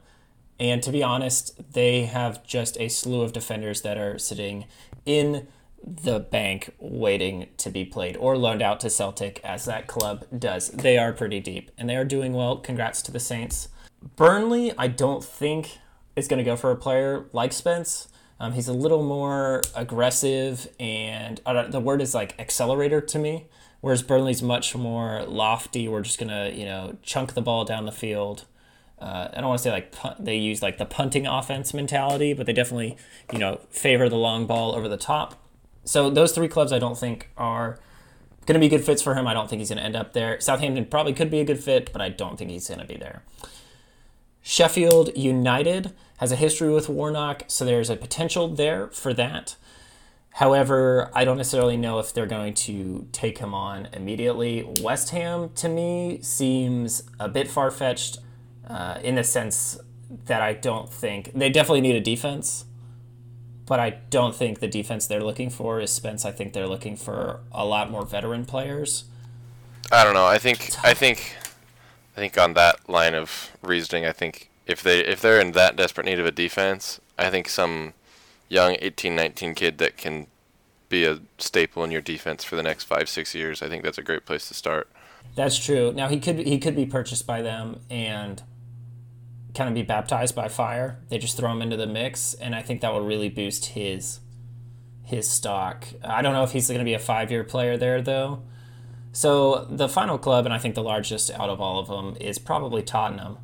And 0.58 0.82
to 0.82 0.90
be 0.90 1.02
honest, 1.02 1.72
they 1.72 2.06
have 2.06 2.44
just 2.44 2.76
a 2.80 2.88
slew 2.88 3.22
of 3.22 3.32
defenders 3.32 3.82
that 3.82 3.96
are 3.96 4.18
sitting 4.18 4.64
in 5.06 5.46
the 5.80 6.18
bank 6.18 6.74
waiting 6.80 7.48
to 7.56 7.70
be 7.70 7.84
played 7.84 8.16
or 8.16 8.36
loaned 8.36 8.62
out 8.62 8.80
to 8.80 8.90
Celtic 8.90 9.40
as 9.44 9.64
that 9.66 9.86
club 9.86 10.26
does. 10.36 10.70
They 10.70 10.98
are 10.98 11.12
pretty 11.12 11.38
deep 11.38 11.70
and 11.78 11.88
they 11.88 11.96
are 11.96 12.04
doing 12.04 12.32
well. 12.32 12.56
Congrats 12.56 13.00
to 13.02 13.12
the 13.12 13.20
Saints. 13.20 13.68
Burnley, 14.16 14.72
I 14.76 14.88
don't 14.88 15.22
think 15.22 15.78
is 16.18 16.28
going 16.28 16.38
to 16.38 16.44
go 16.44 16.56
for 16.56 16.70
a 16.70 16.76
player 16.76 17.26
like 17.32 17.52
Spence. 17.52 18.08
Um, 18.40 18.52
he's 18.52 18.68
a 18.68 18.72
little 18.72 19.02
more 19.02 19.62
aggressive 19.74 20.68
and 20.78 21.40
the 21.70 21.80
word 21.80 22.00
is 22.00 22.14
like 22.14 22.38
accelerator 22.38 23.00
to 23.00 23.18
me. 23.18 23.46
Whereas 23.80 24.02
Burnley's 24.02 24.42
much 24.42 24.74
more 24.74 25.24
lofty. 25.26 25.88
We're 25.88 26.02
just 26.02 26.18
gonna, 26.18 26.50
you 26.50 26.64
know, 26.64 26.96
chunk 27.02 27.34
the 27.34 27.42
ball 27.42 27.64
down 27.64 27.86
the 27.86 27.92
field. 27.92 28.44
Uh, 29.00 29.28
I 29.32 29.40
don't 29.40 29.50
want 29.50 29.58
to 29.58 29.62
say 29.62 29.70
like 29.70 29.92
punt, 29.92 30.24
they 30.24 30.36
use 30.36 30.62
like 30.62 30.78
the 30.78 30.84
punting 30.84 31.26
offense 31.26 31.72
mentality, 31.72 32.32
but 32.32 32.46
they 32.46 32.52
definitely, 32.52 32.96
you 33.32 33.38
know, 33.38 33.60
favor 33.70 34.08
the 34.08 34.16
long 34.16 34.46
ball 34.46 34.74
over 34.74 34.88
the 34.88 34.96
top. 34.96 35.40
So 35.84 36.10
those 36.10 36.32
three 36.32 36.48
clubs 36.48 36.72
I 36.72 36.80
don't 36.80 36.98
think 36.98 37.30
are 37.36 37.78
going 38.46 38.54
to 38.54 38.64
be 38.64 38.68
good 38.68 38.84
fits 38.84 39.00
for 39.00 39.14
him. 39.14 39.26
I 39.26 39.34
don't 39.34 39.48
think 39.48 39.60
he's 39.60 39.68
going 39.68 39.78
to 39.78 39.84
end 39.84 39.94
up 39.94 40.12
there. 40.12 40.40
Southampton 40.40 40.86
probably 40.86 41.12
could 41.12 41.30
be 41.30 41.38
a 41.38 41.44
good 41.44 41.62
fit, 41.62 41.92
but 41.92 42.02
I 42.02 42.08
don't 42.08 42.36
think 42.36 42.50
he's 42.50 42.66
going 42.66 42.80
to 42.80 42.86
be 42.86 42.96
there. 42.96 43.22
Sheffield 44.42 45.16
United 45.16 45.94
has 46.18 46.32
a 46.32 46.36
history 46.36 46.70
with 46.70 46.88
Warnock, 46.88 47.44
so 47.46 47.64
there's 47.64 47.90
a 47.90 47.96
potential 47.96 48.48
there 48.48 48.88
for 48.88 49.14
that. 49.14 49.56
However, 50.32 51.10
I 51.14 51.24
don't 51.24 51.36
necessarily 51.36 51.76
know 51.76 51.98
if 51.98 52.12
they're 52.12 52.26
going 52.26 52.54
to 52.54 53.08
take 53.10 53.38
him 53.38 53.54
on 53.54 53.88
immediately. 53.92 54.68
West 54.80 55.10
Ham, 55.10 55.50
to 55.56 55.68
me, 55.68 56.20
seems 56.22 57.02
a 57.18 57.28
bit 57.28 57.48
far 57.48 57.70
fetched 57.70 58.18
uh, 58.68 58.98
in 59.02 59.16
the 59.16 59.24
sense 59.24 59.78
that 60.26 60.42
I 60.42 60.52
don't 60.52 60.88
think 60.88 61.32
they 61.34 61.50
definitely 61.50 61.80
need 61.80 61.96
a 61.96 62.00
defense, 62.00 62.64
but 63.66 63.80
I 63.80 63.98
don't 64.10 64.34
think 64.34 64.60
the 64.60 64.68
defense 64.68 65.06
they're 65.06 65.24
looking 65.24 65.50
for 65.50 65.80
is 65.80 65.92
Spence. 65.92 66.24
I 66.24 66.30
think 66.30 66.52
they're 66.52 66.68
looking 66.68 66.96
for 66.96 67.40
a 67.52 67.64
lot 67.64 67.90
more 67.90 68.04
veteran 68.04 68.44
players. 68.44 69.04
I 69.90 70.04
don't 70.04 70.14
know. 70.14 70.26
I 70.26 70.38
think 70.38 70.72
I 70.82 70.94
think 70.94 71.36
I 72.16 72.20
think 72.20 72.38
on 72.38 72.54
that 72.54 72.88
line 72.88 73.14
of 73.14 73.50
reasoning, 73.62 74.06
I 74.06 74.12
think 74.12 74.47
if 74.68 74.82
they 74.82 75.00
if 75.00 75.20
they're 75.20 75.40
in 75.40 75.52
that 75.52 75.74
desperate 75.74 76.04
need 76.06 76.20
of 76.20 76.26
a 76.26 76.30
defense, 76.30 77.00
I 77.18 77.30
think 77.30 77.48
some 77.48 77.94
young 78.48 78.76
18, 78.80 79.16
19 79.16 79.54
kid 79.54 79.78
that 79.78 79.96
can 79.96 80.26
be 80.88 81.04
a 81.04 81.20
staple 81.38 81.82
in 81.84 81.90
your 81.90 82.00
defense 82.00 82.44
for 82.44 82.56
the 82.56 82.62
next 82.62 82.84
5, 82.84 83.08
6 83.08 83.34
years, 83.34 83.60
I 83.60 83.68
think 83.68 83.82
that's 83.82 83.98
a 83.98 84.02
great 84.02 84.24
place 84.24 84.48
to 84.48 84.54
start. 84.54 84.88
That's 85.34 85.58
true. 85.58 85.92
Now 85.92 86.08
he 86.08 86.20
could 86.20 86.38
he 86.38 86.58
could 86.58 86.76
be 86.76 86.86
purchased 86.86 87.26
by 87.26 87.42
them 87.42 87.80
and 87.90 88.42
kind 89.54 89.68
of 89.68 89.74
be 89.74 89.82
baptized 89.82 90.34
by 90.34 90.48
fire. 90.48 90.98
They 91.08 91.18
just 91.18 91.36
throw 91.36 91.50
him 91.50 91.62
into 91.62 91.76
the 91.76 91.86
mix, 91.86 92.34
and 92.34 92.54
I 92.54 92.62
think 92.62 92.80
that 92.80 92.92
will 92.92 93.04
really 93.04 93.28
boost 93.28 93.66
his 93.66 94.20
his 95.04 95.28
stock. 95.28 95.88
I 96.04 96.20
don't 96.22 96.34
know 96.34 96.44
if 96.44 96.52
he's 96.52 96.68
going 96.68 96.80
to 96.80 96.84
be 96.84 96.94
a 96.94 96.98
five 96.98 97.30
year 97.30 97.44
player 97.44 97.76
there 97.76 98.02
though. 98.02 98.42
So 99.12 99.66
the 99.70 99.88
final 99.88 100.18
club, 100.18 100.44
and 100.44 100.54
I 100.54 100.58
think 100.58 100.74
the 100.74 100.82
largest 100.82 101.30
out 101.30 101.48
of 101.48 101.60
all 101.60 101.78
of 101.78 101.88
them, 101.88 102.16
is 102.20 102.38
probably 102.38 102.82
Tottenham, 102.82 103.38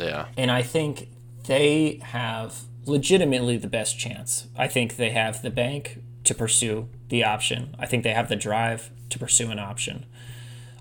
Yeah. 0.00 0.26
and 0.36 0.50
I 0.50 0.62
think 0.62 1.08
they 1.46 2.00
have 2.02 2.62
legitimately 2.86 3.56
the 3.56 3.68
best 3.68 3.98
chance. 3.98 4.48
I 4.56 4.66
think 4.66 4.96
they 4.96 5.10
have 5.10 5.42
the 5.42 5.50
bank 5.50 5.98
to 6.24 6.34
pursue 6.34 6.88
the 7.08 7.24
option. 7.24 7.74
I 7.78 7.86
think 7.86 8.04
they 8.04 8.12
have 8.12 8.28
the 8.28 8.36
drive 8.36 8.90
to 9.10 9.18
pursue 9.18 9.50
an 9.50 9.58
option. 9.58 10.06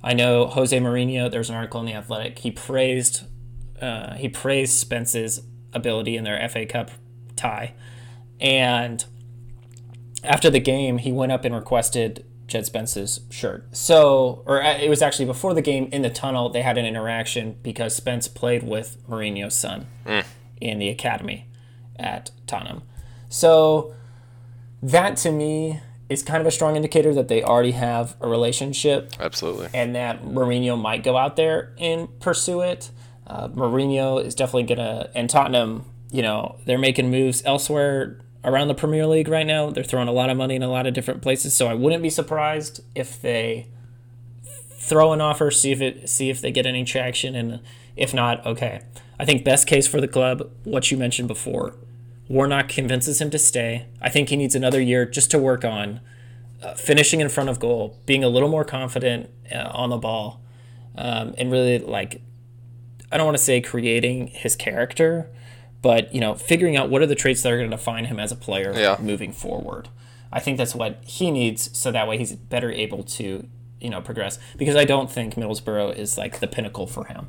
I 0.03 0.13
know 0.13 0.47
Jose 0.47 0.77
Mourinho. 0.77 1.29
There's 1.29 1.49
an 1.49 1.55
article 1.55 1.79
in 1.82 1.86
the 1.86 1.93
Athletic. 1.93 2.39
He 2.39 2.51
praised 2.51 3.23
uh, 3.82 4.15
he 4.15 4.27
praised 4.27 4.73
Spence's 4.73 5.41
ability 5.73 6.17
in 6.17 6.23
their 6.23 6.47
FA 6.49 6.65
Cup 6.65 6.91
tie, 7.36 7.73
and 8.39 9.05
after 10.23 10.49
the 10.49 10.60
game, 10.60 10.97
he 10.97 11.12
went 11.12 11.32
up 11.32 11.45
and 11.45 11.55
requested 11.55 12.25
Jed 12.49 12.65
Spence's 12.65 13.21
shirt. 13.29 13.65
So, 13.75 14.43
or 14.45 14.62
uh, 14.62 14.77
it 14.77 14.89
was 14.89 15.01
actually 15.01 15.25
before 15.25 15.53
the 15.53 15.62
game 15.62 15.88
in 15.91 16.01
the 16.01 16.09
tunnel. 16.09 16.49
They 16.49 16.62
had 16.62 16.77
an 16.77 16.85
interaction 16.85 17.57
because 17.63 17.95
Spence 17.95 18.27
played 18.27 18.63
with 18.63 18.97
Mourinho's 19.07 19.55
son 19.55 19.88
in 20.59 20.79
the 20.79 20.89
academy 20.89 21.47
at 21.97 22.31
Tottenham. 22.47 22.83
So 23.29 23.93
that 24.81 25.17
to 25.17 25.31
me 25.31 25.79
is 26.09 26.23
kind 26.23 26.41
of 26.41 26.47
a 26.47 26.51
strong 26.51 26.75
indicator 26.75 27.13
that 27.13 27.27
they 27.27 27.43
already 27.43 27.71
have 27.71 28.15
a 28.19 28.27
relationship 28.27 29.13
Absolutely. 29.19 29.69
and 29.73 29.95
that 29.95 30.23
Mourinho 30.23 30.79
might 30.79 31.03
go 31.03 31.15
out 31.15 31.35
there 31.35 31.73
and 31.77 32.19
pursue 32.19 32.62
it. 32.62 32.89
Uh, 33.27 33.47
Mourinho 33.49 34.23
is 34.23 34.33
definitely 34.33 34.63
gonna, 34.63 35.12
and 35.13 35.29
Tottenham 35.29 35.85
you 36.12 36.21
know, 36.21 36.57
they're 36.65 36.79
making 36.79 37.12
moves 37.12 37.43
elsewhere 37.45 38.19
around 38.43 38.67
the 38.67 38.75
Premier 38.75 39.06
League 39.06 39.28
right 39.28 39.45
now. 39.45 39.69
They're 39.69 39.84
throwing 39.84 40.08
a 40.08 40.13
lot 40.13 40.30
of 40.30 40.38
money 40.38 40.56
in 40.56 40.63
a 40.63 40.69
lot 40.69 40.88
of 40.88 40.93
different 40.93 41.21
places, 41.21 41.54
so 41.54 41.67
I 41.67 41.73
wouldn't 41.73 42.04
be 42.04 42.10
surprised 42.10 42.82
if 42.95 43.21
they 43.21 43.67
throw 44.71 45.13
an 45.13 45.21
offer, 45.21 45.52
see 45.52 45.71
if 45.71 45.82
it 45.82 46.10
see 46.10 46.30
if 46.30 46.41
they 46.41 46.52
get 46.52 46.65
any 46.65 46.84
traction, 46.84 47.36
and 47.36 47.60
if 47.95 48.13
not, 48.13 48.45
okay. 48.45 48.82
I 49.19 49.25
think 49.25 49.43
best 49.43 49.67
case 49.67 49.88
for 49.88 49.99
the 49.99 50.08
club, 50.08 50.49
what 50.63 50.89
you 50.89 50.97
mentioned 50.97 51.28
before, 51.28 51.75
Warnock 52.30 52.69
convinces 52.69 53.19
him 53.19 53.30
to 53.32 53.39
stay. 53.39 53.88
I 54.02 54.10
think 54.10 54.30
he 54.30 54.38
needs 54.38 54.56
another 54.56 54.80
year 54.80 55.06
just 55.06 55.30
to 55.32 55.39
work 55.39 55.65
on 55.65 55.99
uh, 56.63 56.73
finishing 56.75 57.19
in 57.19 57.28
front 57.28 57.49
of 57.49 57.60
goal, 57.60 57.97
being 58.06 58.23
a 58.23 58.30
little 58.30 58.49
more 58.49 58.63
confident 58.63 59.30
uh, 59.54 59.69
on 59.73 59.89
the 59.89 59.97
ball, 59.97 60.41
um, 60.97 61.36
and 61.38 61.52
really 61.52 61.80
like 61.80 62.21
I 63.12 63.17
don't 63.17 63.25
want 63.25 63.38
to 63.38 63.43
say 63.43 63.60
creating 63.62 64.28
his 64.28 64.56
character, 64.56 65.30
but 65.81 66.13
you 66.13 66.19
know, 66.21 66.35
figuring 66.35 66.75
out 66.77 66.89
what 66.89 67.01
are 67.01 67.05
the 67.07 67.15
traits 67.15 67.41
that 67.43 67.51
are 67.51 67.57
going 67.57 67.69
to 67.69 67.75
define 67.75 68.05
him 68.05 68.19
as 68.19 68.31
a 68.31 68.35
player 68.35 68.73
Yeah. 68.75 68.97
moving 68.99 69.31
forward. 69.31 69.87
I 70.31 70.39
think 70.39 70.57
that's 70.57 70.75
what 70.75 70.99
he 71.05 71.31
needs, 71.31 71.75
so 71.77 71.91
that 71.91 72.07
way 72.07 72.17
he's 72.17 72.33
better 72.35 72.71
able 72.71 73.03
to 73.03 73.47
you 73.81 73.89
know 73.89 74.01
progress. 74.01 74.37
Because 74.57 74.75
I 74.75 74.85
don't 74.85 75.09
think 75.09 75.35
Middlesbrough 75.35 75.95
is 75.97 76.17
like 76.17 76.39
the 76.39 76.47
pinnacle 76.47 76.85
for 76.87 77.05
him. 77.05 77.27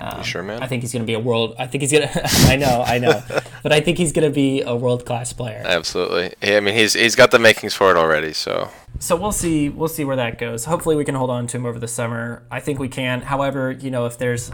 Um, 0.00 0.22
sure, 0.24 0.42
man? 0.42 0.62
I 0.62 0.66
think 0.66 0.82
he's 0.82 0.92
going 0.92 1.02
to 1.02 1.06
be 1.06 1.14
a 1.14 1.20
world. 1.20 1.54
I 1.58 1.66
think 1.66 1.82
he's 1.82 1.92
going 1.92 2.08
to. 2.08 2.22
I 2.48 2.56
know, 2.56 2.82
I 2.84 2.98
know, 2.98 3.22
but 3.62 3.72
I 3.72 3.80
think 3.80 3.98
he's 3.98 4.10
going 4.12 4.28
to 4.28 4.34
be 4.34 4.60
a 4.62 4.74
world 4.74 5.06
class 5.06 5.32
player. 5.32 5.62
Absolutely. 5.64 6.34
Yeah, 6.42 6.56
I 6.56 6.60
mean, 6.60 6.74
he's 6.74 6.94
he's 6.94 7.14
got 7.14 7.30
the 7.30 7.38
makings 7.38 7.72
for 7.74 7.90
it 7.90 7.96
already. 7.96 8.32
So 8.32 8.68
So 8.98 9.14
we'll 9.16 9.32
see. 9.32 9.68
We'll 9.68 9.88
see 9.88 10.04
where 10.04 10.16
that 10.16 10.38
goes. 10.38 10.64
Hopefully, 10.64 10.96
we 10.96 11.04
can 11.04 11.14
hold 11.14 11.30
on 11.30 11.46
to 11.46 11.56
him 11.56 11.64
over 11.66 11.78
the 11.78 11.88
summer. 11.88 12.42
I 12.50 12.58
think 12.60 12.78
we 12.80 12.88
can. 12.88 13.22
However, 13.22 13.70
you 13.70 13.90
know, 13.90 14.06
if 14.06 14.18
there's 14.18 14.50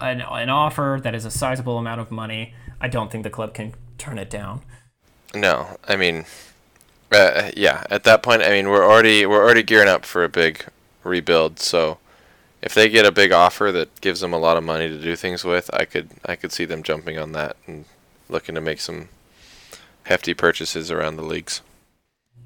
an, 0.00 0.20
an 0.20 0.48
offer 0.48 1.00
that 1.02 1.14
is 1.14 1.24
a 1.24 1.30
sizable 1.30 1.76
amount 1.78 2.00
of 2.00 2.10
money, 2.10 2.54
I 2.80 2.88
don't 2.88 3.10
think 3.10 3.24
the 3.24 3.30
club 3.30 3.54
can 3.54 3.74
turn 3.96 4.18
it 4.18 4.30
down. 4.30 4.62
no, 5.34 5.76
I 5.86 5.96
mean, 5.96 6.24
uh, 7.12 7.50
yeah. 7.56 7.84
At 7.90 8.04
that 8.04 8.22
point, 8.22 8.42
I 8.42 8.50
mean, 8.50 8.68
we're 8.68 8.84
already 8.84 9.26
we're 9.26 9.42
already 9.42 9.62
gearing 9.62 9.88
up 9.88 10.04
for 10.04 10.24
a 10.24 10.28
big 10.28 10.64
rebuild. 11.04 11.58
So 11.58 11.98
if 12.62 12.74
they 12.74 12.88
get 12.88 13.06
a 13.06 13.12
big 13.12 13.32
offer 13.32 13.72
that 13.72 14.00
gives 14.00 14.20
them 14.20 14.32
a 14.32 14.38
lot 14.38 14.56
of 14.56 14.64
money 14.64 14.88
to 14.88 14.98
do 14.98 15.16
things 15.16 15.44
with, 15.44 15.70
I 15.72 15.84
could 15.84 16.10
I 16.24 16.36
could 16.36 16.52
see 16.52 16.64
them 16.64 16.82
jumping 16.82 17.18
on 17.18 17.32
that 17.32 17.56
and 17.66 17.84
looking 18.28 18.54
to 18.54 18.60
make 18.60 18.80
some 18.80 19.08
hefty 20.04 20.34
purchases 20.34 20.90
around 20.90 21.16
the 21.16 21.22
leagues. 21.22 21.60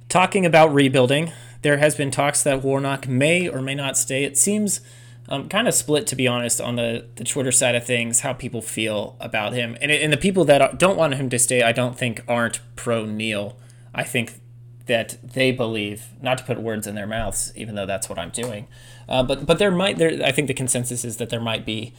Talking 0.08 0.44
about 0.44 0.72
rebuilding, 0.74 1.32
there 1.62 1.78
has 1.78 1.94
been 1.94 2.10
talks 2.10 2.42
that 2.42 2.62
Warnock 2.62 3.08
may 3.08 3.48
or 3.48 3.62
may 3.62 3.74
not 3.74 3.96
stay. 3.96 4.24
It 4.24 4.36
seems 4.36 4.80
um, 5.28 5.48
kind 5.48 5.68
of 5.68 5.74
split, 5.74 6.06
to 6.08 6.16
be 6.16 6.26
honest, 6.26 6.60
on 6.60 6.76
the, 6.76 7.06
the 7.16 7.24
Twitter 7.24 7.52
side 7.52 7.74
of 7.74 7.84
things, 7.84 8.20
how 8.20 8.32
people 8.32 8.60
feel 8.60 9.16
about 9.20 9.52
him. 9.52 9.76
And, 9.80 9.90
and 9.90 10.12
the 10.12 10.16
people 10.16 10.44
that 10.46 10.78
don't 10.78 10.96
want 10.96 11.14
him 11.14 11.30
to 11.30 11.38
stay, 11.38 11.62
I 11.62 11.72
don't 11.72 11.96
think 11.96 12.22
aren't 12.26 12.60
pro 12.76 13.06
Neil. 13.06 13.56
I 13.94 14.02
think 14.02 14.40
that 14.86 15.16
they 15.22 15.52
believe, 15.52 16.08
not 16.20 16.38
to 16.38 16.44
put 16.44 16.60
words 16.60 16.86
in 16.86 16.94
their 16.94 17.06
mouths, 17.06 17.52
even 17.54 17.76
though 17.76 17.86
that's 17.86 18.08
what 18.08 18.18
I'm 18.18 18.30
doing, 18.30 18.66
uh, 19.08 19.22
but 19.22 19.46
but 19.46 19.58
there 19.58 19.70
might 19.70 19.98
there. 19.98 20.20
I 20.24 20.32
think 20.32 20.48
the 20.48 20.54
consensus 20.54 21.04
is 21.04 21.18
that 21.18 21.30
there 21.30 21.40
might 21.40 21.64
be 21.64 21.94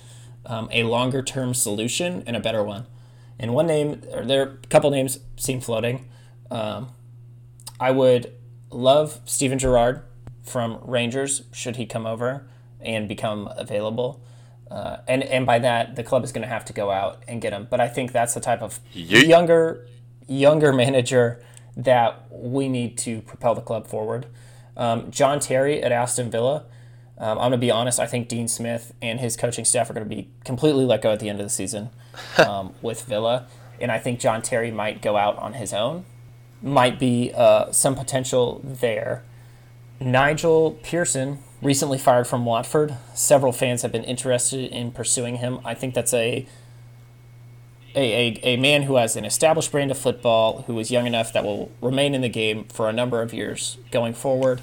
um, 0.45 0.67
a 0.71 0.83
longer 0.83 1.21
term 1.21 1.53
solution 1.53 2.23
and 2.27 2.35
a 2.35 2.39
better 2.39 2.63
one. 2.63 2.85
And 3.39 3.53
one 3.53 3.67
name, 3.67 4.01
or 4.13 4.25
there 4.25 4.41
are 4.41 4.59
a 4.63 4.67
couple 4.67 4.89
names 4.91 5.19
seem 5.37 5.61
floating. 5.61 6.09
Um, 6.51 6.89
I 7.79 7.91
would 7.91 8.33
love 8.69 9.21
Steven 9.25 9.59
Gerrard 9.59 10.03
from 10.43 10.79
Rangers 10.83 11.43
should 11.51 11.77
he 11.77 11.85
come 11.85 12.05
over 12.05 12.47
and 12.83 13.07
become 13.07 13.49
available. 13.55 14.21
Uh, 14.69 14.97
and 15.07 15.23
and 15.23 15.45
by 15.45 15.59
that, 15.59 15.95
the 15.95 16.03
club 16.03 16.23
is 16.23 16.31
going 16.31 16.41
to 16.41 16.47
have 16.47 16.65
to 16.65 16.73
go 16.73 16.89
out 16.89 17.21
and 17.27 17.41
get 17.41 17.51
them. 17.51 17.67
But 17.69 17.79
I 17.79 17.87
think 17.87 18.11
that's 18.11 18.33
the 18.33 18.39
type 18.39 18.61
of 18.61 18.79
Yeet. 18.95 19.27
younger 19.27 19.87
younger 20.27 20.73
manager 20.73 21.43
that 21.75 22.25
we 22.31 22.69
need 22.69 22.97
to 22.99 23.21
propel 23.21 23.55
the 23.55 23.61
club 23.61 23.87
forward. 23.87 24.25
Um, 24.75 25.11
John 25.11 25.39
Terry 25.39 25.83
at 25.83 25.91
Aston 25.91 26.31
Villa. 26.31 26.65
Um, 27.17 27.37
I'm 27.37 27.37
going 27.37 27.51
to 27.51 27.57
be 27.59 27.71
honest. 27.71 27.99
I 27.99 28.07
think 28.07 28.27
Dean 28.27 28.47
Smith 28.47 28.93
and 29.01 29.19
his 29.19 29.37
coaching 29.37 29.65
staff 29.65 29.89
are 29.89 29.93
going 29.93 30.07
to 30.07 30.15
be 30.15 30.29
completely 30.43 30.85
let 30.85 31.01
go 31.01 31.11
at 31.11 31.19
the 31.19 31.29
end 31.29 31.39
of 31.39 31.45
the 31.45 31.51
season 31.51 31.89
um, 32.37 32.73
with 32.81 33.03
Villa, 33.03 33.47
and 33.79 33.91
I 33.91 33.99
think 33.99 34.19
John 34.19 34.41
Terry 34.41 34.71
might 34.71 35.01
go 35.01 35.17
out 35.17 35.37
on 35.37 35.53
his 35.53 35.73
own. 35.73 36.05
Might 36.61 36.97
be 36.97 37.31
uh, 37.35 37.71
some 37.71 37.95
potential 37.95 38.61
there. 38.63 39.23
Nigel 39.99 40.79
Pearson 40.83 41.39
recently 41.63 41.97
fired 41.97 42.27
from 42.27 42.45
Watford. 42.45 42.95
Several 43.13 43.51
fans 43.51 43.81
have 43.81 43.91
been 43.91 44.03
interested 44.03 44.69
in 44.71 44.91
pursuing 44.91 45.37
him. 45.37 45.59
I 45.65 45.73
think 45.73 45.93
that's 45.93 46.13
a 46.13 46.45
a, 47.95 47.99
a, 48.43 48.53
a 48.55 48.57
man 48.57 48.83
who 48.83 48.95
has 48.95 49.15
an 49.15 49.23
established 49.23 49.71
brand 49.71 49.91
of 49.91 49.97
football, 49.99 50.63
who 50.65 50.79
is 50.79 50.89
young 50.89 51.05
enough 51.05 51.31
that 51.33 51.43
will 51.43 51.71
remain 51.79 52.15
in 52.15 52.21
the 52.21 52.29
game 52.29 52.63
for 52.65 52.89
a 52.89 52.93
number 52.93 53.21
of 53.21 53.33
years 53.33 53.77
going 53.91 54.13
forward. 54.15 54.61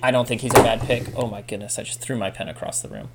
I 0.00 0.10
don't 0.12 0.28
think 0.28 0.42
he's 0.42 0.52
a 0.52 0.62
bad 0.62 0.82
pick. 0.82 1.08
Oh 1.16 1.26
my 1.26 1.42
goodness, 1.42 1.78
I 1.78 1.82
just 1.82 2.00
threw 2.00 2.16
my 2.16 2.30
pen 2.30 2.48
across 2.48 2.80
the 2.80 2.88
room. 2.88 3.08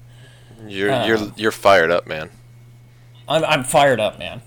You're 0.67 0.91
Uh. 0.91 1.05
you're 1.07 1.31
you're 1.37 1.51
fired 1.51 1.89
up, 1.91 2.05
man. 2.07 2.29
I'm, 3.27 3.45
I'm 3.45 3.63
fired 3.63 3.99
up, 3.99 4.19
man. 4.19 4.41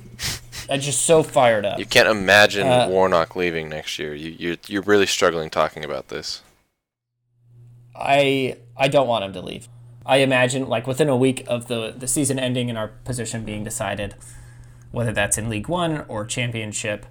I'm 0.69 0.81
just 0.81 1.03
so 1.07 1.23
fired 1.23 1.65
up. 1.65 1.79
You 1.79 1.87
can't 1.87 2.09
imagine 2.09 2.67
Uh, 2.67 2.89
Warnock 2.89 3.35
leaving 3.37 3.69
next 3.69 3.99
year. 3.99 4.15
You 4.15 4.35
you're 4.39 4.57
you're 4.67 4.83
really 4.83 5.07
struggling 5.07 5.49
talking 5.51 5.85
about 5.85 6.09
this. 6.09 6.43
I 8.03 8.57
I 8.77 8.89
don't 8.89 9.07
want 9.07 9.25
him 9.25 9.33
to 9.35 9.41
leave. 9.41 9.69
I 10.05 10.19
imagine 10.19 10.69
like 10.69 10.87
within 10.87 11.09
a 11.09 11.17
week 11.17 11.45
of 11.47 11.69
the 11.69 11.95
the 11.97 12.09
season 12.09 12.39
ending 12.39 12.69
and 12.69 12.77
our 12.77 12.89
position 13.05 13.45
being 13.45 13.65
decided, 13.65 14.17
whether 14.91 15.13
that's 15.13 15.39
in 15.39 15.49
League 15.49 15.69
One 15.69 16.05
or 16.09 16.25
Championship. 16.25 17.07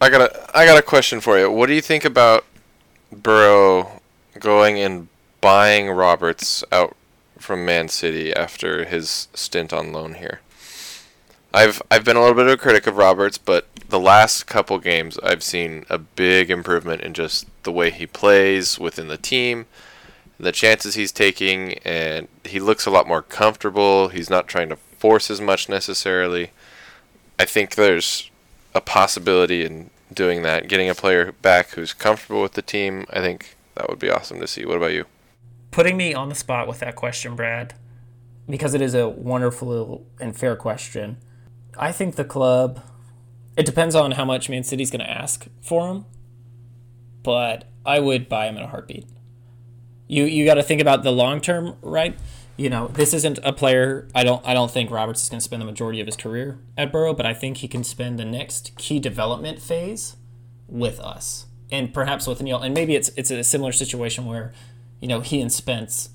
I 0.00 0.08
got 0.08 0.22
a 0.22 0.58
I 0.58 0.64
got 0.64 0.78
a 0.78 0.82
question 0.82 1.20
for 1.20 1.38
you. 1.38 1.50
What 1.50 1.66
do 1.66 1.74
you 1.74 1.82
think 1.82 2.04
about 2.04 2.46
Boro 3.12 4.00
going 4.38 4.78
and 4.78 5.08
buying 5.40 5.90
Roberts 5.90 6.64
out 6.72 6.96
from 7.38 7.64
Man 7.64 7.88
City 7.88 8.34
after 8.34 8.84
his 8.84 9.28
stint 9.34 9.72
on 9.72 9.92
loan 9.92 10.14
here? 10.14 10.40
I've 11.52 11.82
I've 11.90 12.04
been 12.04 12.16
a 12.16 12.20
little 12.20 12.34
bit 12.34 12.46
of 12.46 12.52
a 12.52 12.56
critic 12.56 12.86
of 12.86 12.96
Roberts, 12.96 13.36
but 13.36 13.66
the 13.88 14.00
last 14.00 14.46
couple 14.46 14.78
games 14.78 15.18
I've 15.22 15.42
seen 15.42 15.84
a 15.90 15.98
big 15.98 16.50
improvement 16.50 17.02
in 17.02 17.12
just 17.12 17.46
the 17.64 17.72
way 17.72 17.90
he 17.90 18.06
plays 18.06 18.78
within 18.78 19.08
the 19.08 19.16
team, 19.18 19.66
the 20.40 20.52
chances 20.52 20.94
he's 20.94 21.12
taking, 21.12 21.74
and 21.84 22.26
he 22.44 22.58
looks 22.58 22.86
a 22.86 22.90
lot 22.90 23.06
more 23.06 23.22
comfortable. 23.22 24.08
He's 24.08 24.30
not 24.30 24.48
trying 24.48 24.70
to 24.70 24.76
force 24.76 25.30
as 25.30 25.40
much 25.40 25.68
necessarily. 25.68 26.50
I 27.38 27.44
think 27.44 27.74
there's 27.74 28.30
a 28.74 28.80
possibility 28.80 29.64
in 29.64 29.90
doing 30.12 30.42
that, 30.42 30.68
getting 30.68 30.88
a 30.88 30.94
player 30.94 31.32
back 31.32 31.70
who's 31.70 31.92
comfortable 31.92 32.42
with 32.42 32.54
the 32.54 32.62
team. 32.62 33.06
I 33.10 33.20
think 33.20 33.56
that 33.74 33.88
would 33.88 33.98
be 33.98 34.10
awesome 34.10 34.40
to 34.40 34.46
see. 34.46 34.64
What 34.64 34.78
about 34.78 34.92
you? 34.92 35.04
Putting 35.70 35.96
me 35.96 36.14
on 36.14 36.28
the 36.28 36.34
spot 36.34 36.66
with 36.66 36.80
that 36.80 36.96
question, 36.96 37.36
Brad, 37.36 37.74
because 38.48 38.74
it 38.74 38.80
is 38.80 38.94
a 38.94 39.08
wonderful 39.08 40.06
and 40.20 40.36
fair 40.36 40.56
question. 40.56 41.18
I 41.78 41.92
think 41.92 42.16
the 42.16 42.24
club. 42.24 42.82
It 43.56 43.66
depends 43.66 43.94
on 43.94 44.12
how 44.12 44.24
much 44.24 44.48
Man 44.48 44.64
City's 44.64 44.90
going 44.90 45.04
to 45.04 45.10
ask 45.10 45.46
for 45.60 45.88
him, 45.88 46.06
but 47.22 47.64
I 47.84 47.98
would 47.98 48.28
buy 48.28 48.46
him 48.46 48.56
in 48.56 48.62
a 48.62 48.68
heartbeat. 48.68 49.06
You 50.10 50.24
you 50.24 50.44
got 50.44 50.54
to 50.54 50.62
think 50.64 50.80
about 50.80 51.04
the 51.04 51.12
long 51.12 51.40
term, 51.40 51.76
right? 51.82 52.18
You 52.56 52.68
know, 52.68 52.88
this 52.88 53.14
isn't 53.14 53.38
a 53.44 53.52
player. 53.52 54.08
I 54.12 54.24
don't 54.24 54.44
I 54.44 54.54
don't 54.54 54.68
think 54.70 54.90
Roberts 54.90 55.22
is 55.22 55.28
going 55.28 55.38
to 55.38 55.44
spend 55.44 55.62
the 55.62 55.66
majority 55.66 56.00
of 56.00 56.06
his 56.06 56.16
career 56.16 56.58
at 56.76 56.90
Boro, 56.90 57.14
but 57.14 57.26
I 57.26 57.32
think 57.32 57.58
he 57.58 57.68
can 57.68 57.84
spend 57.84 58.18
the 58.18 58.24
next 58.24 58.76
key 58.76 58.98
development 58.98 59.62
phase 59.62 60.16
with 60.66 60.98
us, 60.98 61.46
and 61.70 61.94
perhaps 61.94 62.26
with 62.26 62.42
Neil. 62.42 62.58
And 62.58 62.74
maybe 62.74 62.96
it's 62.96 63.10
it's 63.16 63.30
a 63.30 63.44
similar 63.44 63.70
situation 63.70 64.26
where, 64.26 64.52
you 65.00 65.06
know, 65.06 65.20
he 65.20 65.40
and 65.40 65.52
Spence 65.52 66.08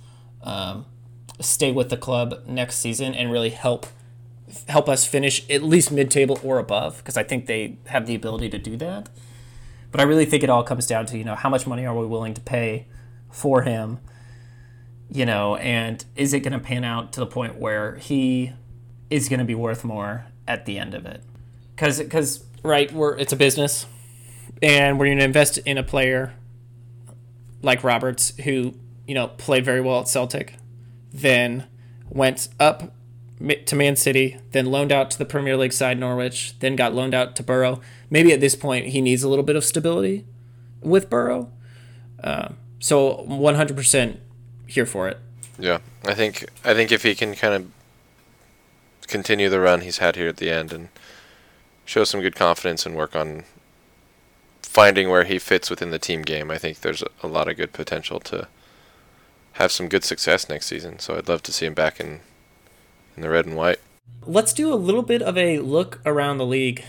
um, 0.43 0.85
stay 1.39 1.71
with 1.71 1.89
the 1.89 1.97
club 1.97 2.43
next 2.45 2.79
season 2.79 3.13
and 3.13 3.31
really 3.31 3.51
help 3.51 3.87
help 4.67 4.89
us 4.89 5.07
finish 5.07 5.49
at 5.49 5.63
least 5.63 5.89
mid 5.89 6.11
table 6.11 6.37
or 6.43 6.59
above, 6.59 6.97
because 6.97 7.15
I 7.15 7.23
think 7.23 7.45
they 7.45 7.77
have 7.85 8.07
the 8.07 8.15
ability 8.15 8.49
to 8.49 8.57
do 8.57 8.75
that. 8.75 9.07
But 9.89 10.01
I 10.01 10.03
really 10.03 10.25
think 10.25 10.43
it 10.43 10.49
all 10.49 10.63
comes 10.63 10.85
down 10.85 11.05
to 11.05 11.17
you 11.17 11.23
know 11.23 11.35
how 11.35 11.47
much 11.47 11.65
money 11.65 11.85
are 11.85 11.95
we 11.95 12.05
willing 12.05 12.33
to 12.33 12.41
pay 12.41 12.87
for 13.35 13.63
him, 13.63 13.99
you 15.09 15.25
know, 15.25 15.57
and 15.57 16.03
is 16.15 16.33
it 16.33 16.39
going 16.39 16.53
to 16.53 16.59
pan 16.59 16.83
out 16.83 17.11
to 17.13 17.19
the 17.19 17.25
point 17.25 17.57
where 17.57 17.97
he 17.97 18.53
is 19.09 19.29
going 19.29 19.39
to 19.39 19.45
be 19.45 19.53
worth 19.53 19.83
more 19.83 20.25
at 20.47 20.65
the 20.65 20.79
end 20.79 20.95
of 20.95 21.05
it? 21.05 21.21
Because 21.75 21.99
because 21.99 22.43
right, 22.63 22.91
we're 22.91 23.17
it's 23.17 23.33
a 23.33 23.35
business, 23.35 23.85
and 24.61 24.97
we're 24.97 25.07
going 25.07 25.17
to 25.19 25.25
invest 25.25 25.57
in 25.59 25.77
a 25.77 25.83
player 25.83 26.33
like 27.61 27.83
Roberts 27.83 28.35
who 28.45 28.73
you 29.05 29.13
know 29.13 29.27
played 29.27 29.65
very 29.65 29.81
well 29.81 29.99
at 29.99 30.07
Celtic, 30.07 30.55
then 31.11 31.65
went 32.09 32.47
up 32.59 32.93
to 33.65 33.75
Man 33.75 33.97
City, 33.97 34.37
then 34.51 34.67
loaned 34.67 34.93
out 34.93 35.11
to 35.11 35.17
the 35.17 35.25
Premier 35.25 35.57
League 35.57 35.73
side 35.73 35.99
Norwich, 35.99 36.57
then 36.59 36.77
got 36.77 36.93
loaned 36.93 37.13
out 37.13 37.35
to 37.35 37.43
Boro. 37.43 37.81
Maybe 38.09 38.31
at 38.31 38.39
this 38.39 38.55
point 38.55 38.87
he 38.87 39.01
needs 39.01 39.23
a 39.23 39.29
little 39.29 39.43
bit 39.43 39.57
of 39.57 39.65
stability 39.65 40.25
with 40.81 41.09
Boro. 41.09 41.51
Uh, 42.23 42.49
so 42.85 43.25
100% 43.27 44.17
here 44.67 44.85
for 44.85 45.07
it. 45.07 45.17
Yeah, 45.57 45.79
I 46.05 46.13
think 46.13 46.45
I 46.63 46.75
think 46.75 46.91
if 46.91 47.01
he 47.01 47.15
can 47.15 47.33
kind 47.33 47.55
of 47.55 47.71
continue 49.07 49.49
the 49.49 49.59
run 49.59 49.81
he's 49.81 49.97
had 49.97 50.15
here 50.15 50.27
at 50.27 50.37
the 50.37 50.51
end 50.51 50.71
and 50.71 50.89
show 51.83 52.03
some 52.03 52.21
good 52.21 52.35
confidence 52.35 52.85
and 52.85 52.95
work 52.95 53.15
on 53.15 53.45
finding 54.61 55.09
where 55.09 55.23
he 55.23 55.39
fits 55.39 55.71
within 55.71 55.89
the 55.89 55.97
team 55.97 56.21
game. 56.21 56.51
I 56.51 56.59
think 56.59 56.81
there's 56.81 57.01
a, 57.01 57.07
a 57.23 57.27
lot 57.27 57.47
of 57.47 57.57
good 57.57 57.73
potential 57.73 58.19
to 58.19 58.47
have 59.53 59.71
some 59.71 59.89
good 59.89 60.03
success 60.03 60.47
next 60.47 60.67
season. 60.67 60.99
So 60.99 61.17
I'd 61.17 61.27
love 61.27 61.41
to 61.43 61.51
see 61.51 61.65
him 61.65 61.73
back 61.73 61.99
in 61.99 62.19
in 63.15 63.23
the 63.23 63.29
red 63.29 63.47
and 63.47 63.55
white. 63.55 63.79
Let's 64.27 64.53
do 64.53 64.71
a 64.71 64.75
little 64.75 65.01
bit 65.01 65.23
of 65.23 65.35
a 65.39 65.57
look 65.57 66.01
around 66.05 66.37
the 66.37 66.45
league. 66.45 66.83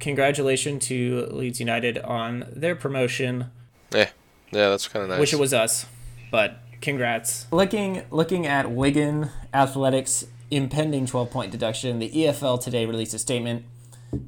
Congratulations 0.00 0.86
to 0.86 1.26
Leeds 1.26 1.60
United 1.60 1.98
on 1.98 2.46
their 2.50 2.74
promotion. 2.74 3.50
Yeah, 3.92 4.10
yeah, 4.50 4.70
that's 4.70 4.88
kind 4.88 5.02
of 5.02 5.10
nice. 5.10 5.20
Wish 5.20 5.32
it 5.32 5.38
was 5.38 5.52
us, 5.52 5.86
but 6.30 6.60
congrats. 6.80 7.46
Looking 7.50 8.02
looking 8.10 8.46
at 8.46 8.70
Wigan 8.70 9.30
Athletics 9.52 10.26
impending 10.50 11.06
12 11.06 11.30
point 11.30 11.52
deduction, 11.52 11.98
the 11.98 12.10
EFL 12.10 12.62
today 12.62 12.86
released 12.86 13.14
a 13.14 13.18
statement, 13.18 13.64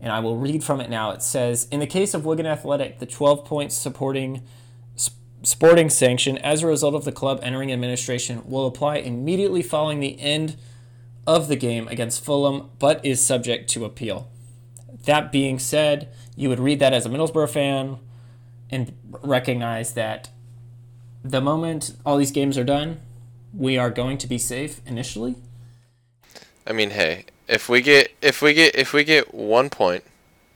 and 0.01 0.13
I 0.13 0.21
will 0.21 0.37
read 0.37 0.63
from 0.63 0.81
it 0.81 0.91
now. 0.91 1.11
It 1.11 1.23
says 1.23 1.69
In 1.71 1.81
the 1.81 1.87
case 1.87 2.15
of 2.15 2.25
Wigan 2.25 2.47
Athletic, 2.47 2.99
the 2.99 3.07
12 3.07 3.45
points 3.45 3.77
supporting 3.77 4.43
sporting 5.43 5.89
sanction 5.89 6.37
as 6.39 6.63
a 6.63 6.67
result 6.67 6.95
of 6.95 7.05
the 7.05 7.13
club 7.13 7.41
entering 7.43 7.73
administration 7.73 8.43
will 8.45 8.67
apply 8.67 8.97
immediately 8.97 9.63
following 9.63 10.01
the 10.01 10.21
end 10.21 10.57
of 11.27 11.49
the 11.49 11.57
game 11.57 11.89
against 11.89 12.25
Fulham, 12.25 12.71
but 12.79 13.05
is 13.05 13.25
subject 13.25 13.71
to 13.71 13.85
appeal. 13.85 14.29
That 15.05 15.33
being 15.33 15.59
said, 15.59 16.13
you 16.37 16.49
would 16.49 16.61
read 16.61 16.79
that 16.81 16.93
as 16.93 17.07
a 17.07 17.09
Middlesbrough 17.09 17.51
fan 17.51 17.99
and 18.71 18.93
recognize 19.23 19.95
that 19.95 20.31
the 21.23 21.41
moment 21.41 21.95
all 22.07 22.17
these 22.17 22.31
games 22.31 22.57
are 22.57 22.65
done, 22.65 23.01
we 23.53 23.77
are 23.77 23.91
going 23.91 24.19
to 24.19 24.27
be 24.27 24.39
safe 24.39 24.81
initially. 24.87 25.37
I 26.67 26.73
mean, 26.73 26.91
hey, 26.91 27.25
if 27.49 27.69
we 27.69 27.83
get 27.83 28.13
if 28.23 28.43
we 28.43 28.55
get 28.55 28.75
if 28.75 28.93
we 28.93 29.05
get 29.05 29.35
one 29.35 29.71
point, 29.71 30.05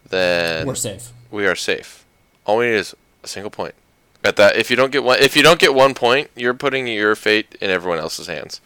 then 0.08 0.66
we're 0.66 0.74
safe. 0.74 1.12
We 1.30 1.46
are 1.46 1.56
safe. 1.56 2.04
All 2.46 2.58
we 2.58 2.66
need 2.66 2.74
is 2.74 2.94
a 3.22 3.28
single 3.28 3.50
point. 3.50 3.74
At 4.22 4.36
that, 4.36 4.56
if 4.56 4.70
you 4.70 4.76
don't 4.76 4.92
get 4.92 5.04
one, 5.04 5.18
if 5.18 5.36
you 5.36 5.42
don't 5.42 5.58
get 5.58 5.74
one 5.74 5.94
point, 5.94 6.30
you're 6.34 6.54
putting 6.54 6.86
your 6.86 7.14
fate 7.14 7.56
in 7.60 7.70
everyone 7.70 7.98
else's 7.98 8.26
hands. 8.26 8.60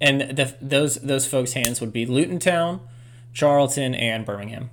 And 0.00 0.36
the, 0.36 0.54
those 0.60 0.96
those 0.96 1.26
folks' 1.26 1.52
hands 1.52 1.80
would 1.80 1.92
be 1.92 2.04
Luton 2.04 2.38
Town, 2.38 2.80
Charlton, 3.32 3.94
and 3.94 4.26
Birmingham. 4.26 4.70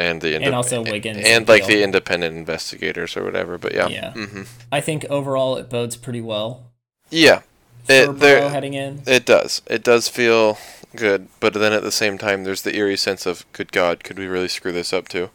And 0.00 0.22
the 0.22 0.34
and 0.34 0.54
also 0.54 0.82
Wigan 0.82 1.18
and 1.18 1.46
like 1.46 1.66
the 1.66 1.82
independent 1.82 2.34
investigators 2.34 3.16
or 3.16 3.24
whatever. 3.24 3.58
But 3.58 3.74
yeah, 3.74 3.88
yeah. 3.88 4.12
Mm-hmm. 4.14 4.42
I 4.72 4.80
think 4.80 5.04
overall 5.10 5.56
it 5.56 5.68
bodes 5.68 5.96
pretty 5.96 6.22
well. 6.22 6.70
Yeah, 7.10 7.42
it, 7.88 8.18
there, 8.18 8.48
heading 8.48 8.74
in. 8.74 9.02
It 9.06 9.26
does. 9.26 9.62
It 9.66 9.82
does 9.82 10.08
feel 10.08 10.58
good, 10.96 11.28
but 11.38 11.54
then 11.54 11.72
at 11.72 11.82
the 11.82 11.92
same 11.92 12.18
time, 12.18 12.44
there's 12.44 12.62
the 12.62 12.74
eerie 12.74 12.96
sense 12.96 13.26
of, 13.26 13.44
good 13.52 13.72
God, 13.72 14.04
could 14.04 14.18
we 14.18 14.26
really 14.26 14.48
screw 14.48 14.72
this 14.72 14.92
up 14.92 15.08
too? 15.08 15.30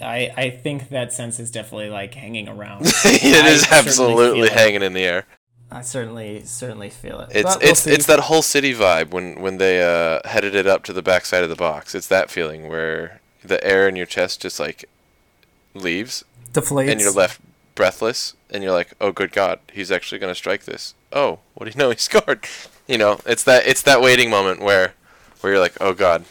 I, 0.00 0.32
I 0.36 0.50
think 0.50 0.88
that 0.88 1.12
sense 1.12 1.38
is 1.38 1.50
definitely 1.50 1.90
like 1.90 2.14
hanging 2.14 2.48
around. 2.48 2.86
it 2.86 3.44
I 3.44 3.48
is 3.48 3.70
absolutely 3.70 4.48
hanging 4.48 4.82
in 4.82 4.94
the 4.94 5.04
air. 5.04 5.26
I 5.70 5.80
certainly 5.80 6.44
certainly 6.44 6.90
feel 6.90 7.20
it. 7.20 7.30
It's 7.32 7.56
we'll 7.56 7.70
it's 7.70 7.80
see. 7.80 7.92
it's 7.92 8.06
that 8.06 8.20
whole 8.20 8.42
city 8.42 8.74
vibe 8.74 9.10
when 9.10 9.40
when 9.40 9.56
they 9.56 9.82
uh, 9.82 10.20
headed 10.28 10.54
it 10.54 10.66
up 10.66 10.82
to 10.84 10.92
the 10.92 11.02
backside 11.02 11.44
of 11.44 11.48
the 11.48 11.56
box. 11.56 11.94
It's 11.94 12.08
that 12.08 12.30
feeling 12.30 12.68
where 12.68 13.21
the 13.44 13.62
air 13.64 13.88
in 13.88 13.96
your 13.96 14.06
chest 14.06 14.42
just 14.42 14.60
like 14.60 14.84
leaves, 15.74 16.24
deflates, 16.52 16.90
and 16.90 17.00
you're 17.00 17.12
left 17.12 17.40
breathless, 17.74 18.34
and 18.50 18.62
you're 18.62 18.72
like, 18.72 18.94
"Oh, 19.00 19.12
good 19.12 19.32
God, 19.32 19.60
he's 19.72 19.90
actually 19.90 20.18
going 20.18 20.30
to 20.30 20.34
strike 20.38 20.64
this." 20.64 20.94
Oh, 21.12 21.40
what 21.54 21.66
do 21.66 21.70
you 21.70 21.78
know? 21.78 21.90
He 21.92 21.98
scored. 21.98 22.46
You 22.86 22.98
know, 22.98 23.20
it's 23.26 23.44
that 23.44 23.66
it's 23.66 23.82
that 23.82 24.00
waiting 24.00 24.30
moment 24.30 24.60
where 24.60 24.94
where 25.40 25.52
you're 25.52 25.62
like, 25.62 25.76
"Oh 25.80 25.94
God, 25.94 26.24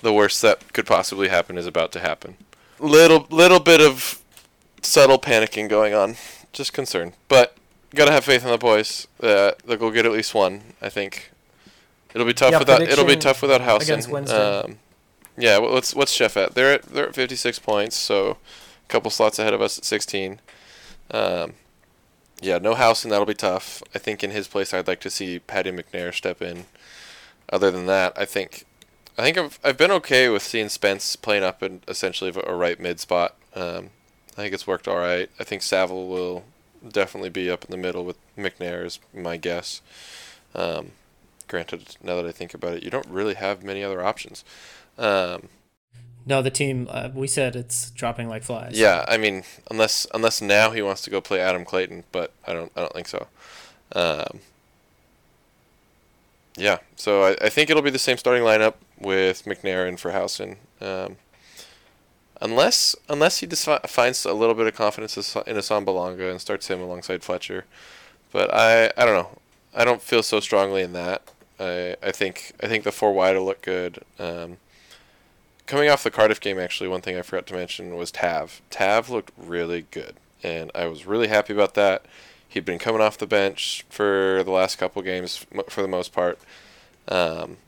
the 0.00 0.12
worst 0.12 0.42
that 0.42 0.72
could 0.72 0.86
possibly 0.86 1.28
happen 1.28 1.58
is 1.58 1.66
about 1.66 1.92
to 1.92 2.00
happen." 2.00 2.36
Little 2.78 3.26
little 3.30 3.60
bit 3.60 3.80
of 3.80 4.22
subtle 4.82 5.18
panicking 5.18 5.68
going 5.68 5.94
on, 5.94 6.16
just 6.52 6.72
concern, 6.72 7.14
but 7.28 7.56
gotta 7.94 8.12
have 8.12 8.24
faith 8.24 8.44
in 8.44 8.50
the 8.50 8.58
boys. 8.58 9.06
Uh, 9.22 9.52
they'll 9.64 9.76
go 9.76 9.90
get 9.90 10.06
at 10.06 10.12
least 10.12 10.34
one. 10.34 10.62
I 10.80 10.88
think 10.88 11.30
it'll 12.14 12.26
be 12.26 12.34
tough 12.34 12.52
yeah, 12.52 12.58
without. 12.58 12.82
It'll 12.82 13.04
be 13.04 13.16
tough 13.16 13.42
without 13.42 13.60
Howson. 13.60 14.28
Um, 14.30 14.78
yeah, 15.38 15.58
what's 15.58 15.94
what's 15.94 16.12
Chef 16.12 16.36
at? 16.36 16.54
They're 16.54 16.74
at 16.74 16.82
they're 16.82 17.08
at 17.08 17.14
56 17.14 17.58
points, 17.60 17.96
so 17.96 18.30
a 18.30 18.88
couple 18.88 19.10
slots 19.10 19.38
ahead 19.38 19.54
of 19.54 19.62
us 19.62 19.78
at 19.78 19.84
16. 19.84 20.40
Um, 21.10 21.54
yeah, 22.40 22.58
no 22.58 22.74
house, 22.74 23.04
and 23.04 23.12
That'll 23.12 23.26
be 23.26 23.34
tough. 23.34 23.82
I 23.94 23.98
think 23.98 24.22
in 24.22 24.30
his 24.30 24.48
place, 24.48 24.74
I'd 24.74 24.88
like 24.88 25.00
to 25.00 25.10
see 25.10 25.38
Paddy 25.38 25.70
McNair 25.70 26.12
step 26.14 26.42
in. 26.42 26.66
Other 27.50 27.70
than 27.70 27.86
that, 27.86 28.12
I 28.16 28.24
think 28.24 28.64
I 29.16 29.22
think 29.22 29.38
I've 29.38 29.58
I've 29.64 29.78
been 29.78 29.90
okay 29.92 30.28
with 30.28 30.42
seeing 30.42 30.68
Spence 30.68 31.16
playing 31.16 31.44
up 31.44 31.62
in 31.62 31.82
essentially 31.88 32.32
a 32.44 32.54
right 32.54 32.78
mid 32.78 33.00
spot. 33.00 33.36
Um, 33.54 33.90
I 34.32 34.42
think 34.42 34.54
it's 34.54 34.66
worked 34.66 34.86
all 34.86 34.98
right. 34.98 35.30
I 35.40 35.44
think 35.44 35.62
Saville 35.62 36.08
will 36.08 36.44
definitely 36.86 37.30
be 37.30 37.50
up 37.50 37.64
in 37.64 37.70
the 37.70 37.76
middle 37.76 38.04
with 38.04 38.16
McNair 38.36 38.84
is 38.84 39.00
my 39.14 39.36
guess. 39.36 39.82
Um, 40.54 40.92
granted, 41.48 41.96
now 42.02 42.16
that 42.16 42.26
I 42.26 42.32
think 42.32 42.54
about 42.54 42.74
it, 42.74 42.82
you 42.82 42.90
don't 42.90 43.08
really 43.08 43.34
have 43.34 43.64
many 43.64 43.82
other 43.82 44.02
options. 44.02 44.44
Um, 44.96 45.48
no, 46.26 46.42
the 46.42 46.50
team 46.50 46.88
uh, 46.90 47.08
we 47.14 47.26
said 47.26 47.56
it's 47.56 47.90
dropping 47.90 48.28
like 48.28 48.42
flies. 48.42 48.78
Yeah, 48.78 49.04
I 49.08 49.16
mean, 49.16 49.44
unless 49.70 50.06
unless 50.12 50.42
now 50.42 50.70
he 50.70 50.82
wants 50.82 51.00
to 51.02 51.10
go 51.10 51.20
play 51.20 51.40
Adam 51.40 51.64
Clayton, 51.64 52.04
but 52.12 52.32
I 52.46 52.52
don't 52.52 52.70
I 52.76 52.80
don't 52.80 52.92
think 52.92 53.08
so. 53.08 53.28
Um, 53.92 54.40
yeah, 56.56 56.78
so 56.96 57.22
I, 57.22 57.36
I 57.40 57.48
think 57.48 57.70
it'll 57.70 57.82
be 57.82 57.90
the 57.90 57.98
same 57.98 58.18
starting 58.18 58.42
lineup 58.42 58.74
with 59.00 59.44
McNair 59.44 59.88
and 59.88 59.96
Verhausen. 59.96 60.56
Um, 60.80 61.16
unless 62.42 62.94
unless 63.08 63.38
he 63.38 63.46
finds 63.46 64.24
a 64.24 64.34
little 64.34 64.54
bit 64.54 64.66
of 64.66 64.74
confidence 64.74 65.16
in 65.16 65.56
Assombalonga 65.56 66.30
and 66.30 66.40
starts 66.40 66.68
him 66.68 66.82
alongside 66.82 67.22
Fletcher. 67.22 67.64
But 68.32 68.52
I 68.52 68.92
I 68.96 69.04
don't 69.04 69.14
know. 69.14 69.38
I 69.74 69.84
don't 69.84 70.02
feel 70.02 70.22
so 70.22 70.40
strongly 70.40 70.82
in 70.82 70.92
that. 70.92 71.22
I 71.58 71.96
I 72.02 72.12
think 72.12 72.52
I 72.62 72.66
think 72.68 72.84
the 72.84 72.92
four 72.92 73.12
wide 73.12 73.36
will 73.36 73.44
look 73.44 73.62
good. 73.62 74.02
Um, 74.18 74.58
coming 75.66 75.88
off 75.88 76.02
the 76.02 76.10
Cardiff 76.10 76.40
game, 76.40 76.58
actually, 76.58 76.88
one 76.88 77.02
thing 77.02 77.16
I 77.16 77.22
forgot 77.22 77.46
to 77.48 77.54
mention 77.54 77.94
was 77.96 78.10
Tav. 78.10 78.60
Tav 78.70 79.10
looked 79.10 79.32
really 79.36 79.86
good, 79.90 80.16
and 80.42 80.70
I 80.74 80.86
was 80.86 81.06
really 81.06 81.28
happy 81.28 81.52
about 81.52 81.74
that. 81.74 82.04
He'd 82.48 82.64
been 82.64 82.78
coming 82.78 83.02
off 83.02 83.18
the 83.18 83.26
bench 83.26 83.84
for 83.90 84.42
the 84.44 84.50
last 84.50 84.78
couple 84.78 85.02
games 85.02 85.46
for 85.68 85.82
the 85.82 85.88
most 85.88 86.12
part. 86.12 86.38
Um, 87.06 87.58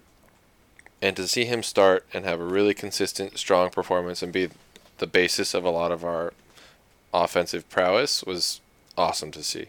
and 1.02 1.16
to 1.16 1.26
see 1.26 1.44
him 1.44 1.62
start 1.62 2.06
and 2.12 2.24
have 2.24 2.40
a 2.40 2.44
really 2.44 2.74
consistent, 2.74 3.38
strong 3.38 3.70
performance 3.70 4.22
and 4.22 4.32
be 4.32 4.48
the 4.98 5.06
basis 5.06 5.54
of 5.54 5.64
a 5.64 5.70
lot 5.70 5.92
of 5.92 6.04
our 6.04 6.32
offensive 7.12 7.68
prowess 7.70 8.22
was 8.22 8.60
awesome 8.96 9.30
to 9.32 9.42
see. 9.42 9.66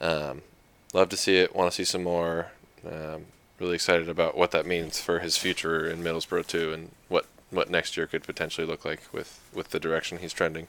Um, 0.00 0.42
love 0.92 1.08
to 1.10 1.16
see 1.16 1.36
it. 1.36 1.54
Want 1.54 1.70
to 1.70 1.74
see 1.74 1.84
some 1.84 2.02
more. 2.02 2.52
Um, 2.86 3.26
really 3.60 3.74
excited 3.74 4.08
about 4.08 4.36
what 4.36 4.50
that 4.52 4.66
means 4.66 5.00
for 5.00 5.18
his 5.18 5.36
future 5.36 5.88
in 5.88 6.02
Middlesbrough 6.02 6.46
too, 6.46 6.72
and 6.72 6.90
what 7.08 7.26
what 7.50 7.68
next 7.68 7.96
year 7.96 8.06
could 8.06 8.22
potentially 8.22 8.66
look 8.66 8.84
like 8.84 9.02
with 9.12 9.40
with 9.52 9.70
the 9.70 9.80
direction 9.80 10.18
he's 10.18 10.32
trending. 10.32 10.66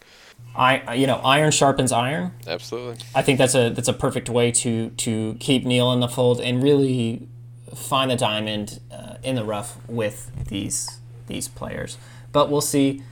I 0.55 0.95
you 0.95 1.07
know 1.07 1.17
iron 1.17 1.51
sharpens 1.51 1.91
iron. 1.91 2.33
Absolutely. 2.45 2.97
I 3.15 3.21
think 3.21 3.37
that's 3.37 3.55
a 3.55 3.69
that's 3.69 3.87
a 3.87 3.93
perfect 3.93 4.29
way 4.29 4.51
to 4.51 4.89
to 4.89 5.37
keep 5.39 5.65
Neil 5.65 5.91
in 5.93 5.99
the 5.99 6.07
fold 6.07 6.41
and 6.41 6.61
really 6.61 7.27
find 7.75 8.11
the 8.11 8.15
diamond 8.15 8.79
uh, 8.91 9.15
in 9.23 9.35
the 9.35 9.43
rough 9.43 9.77
with 9.87 10.31
these 10.47 10.99
these 11.27 11.47
players. 11.47 11.97
But 12.31 12.49
we'll 12.49 12.61
see. 12.61 13.03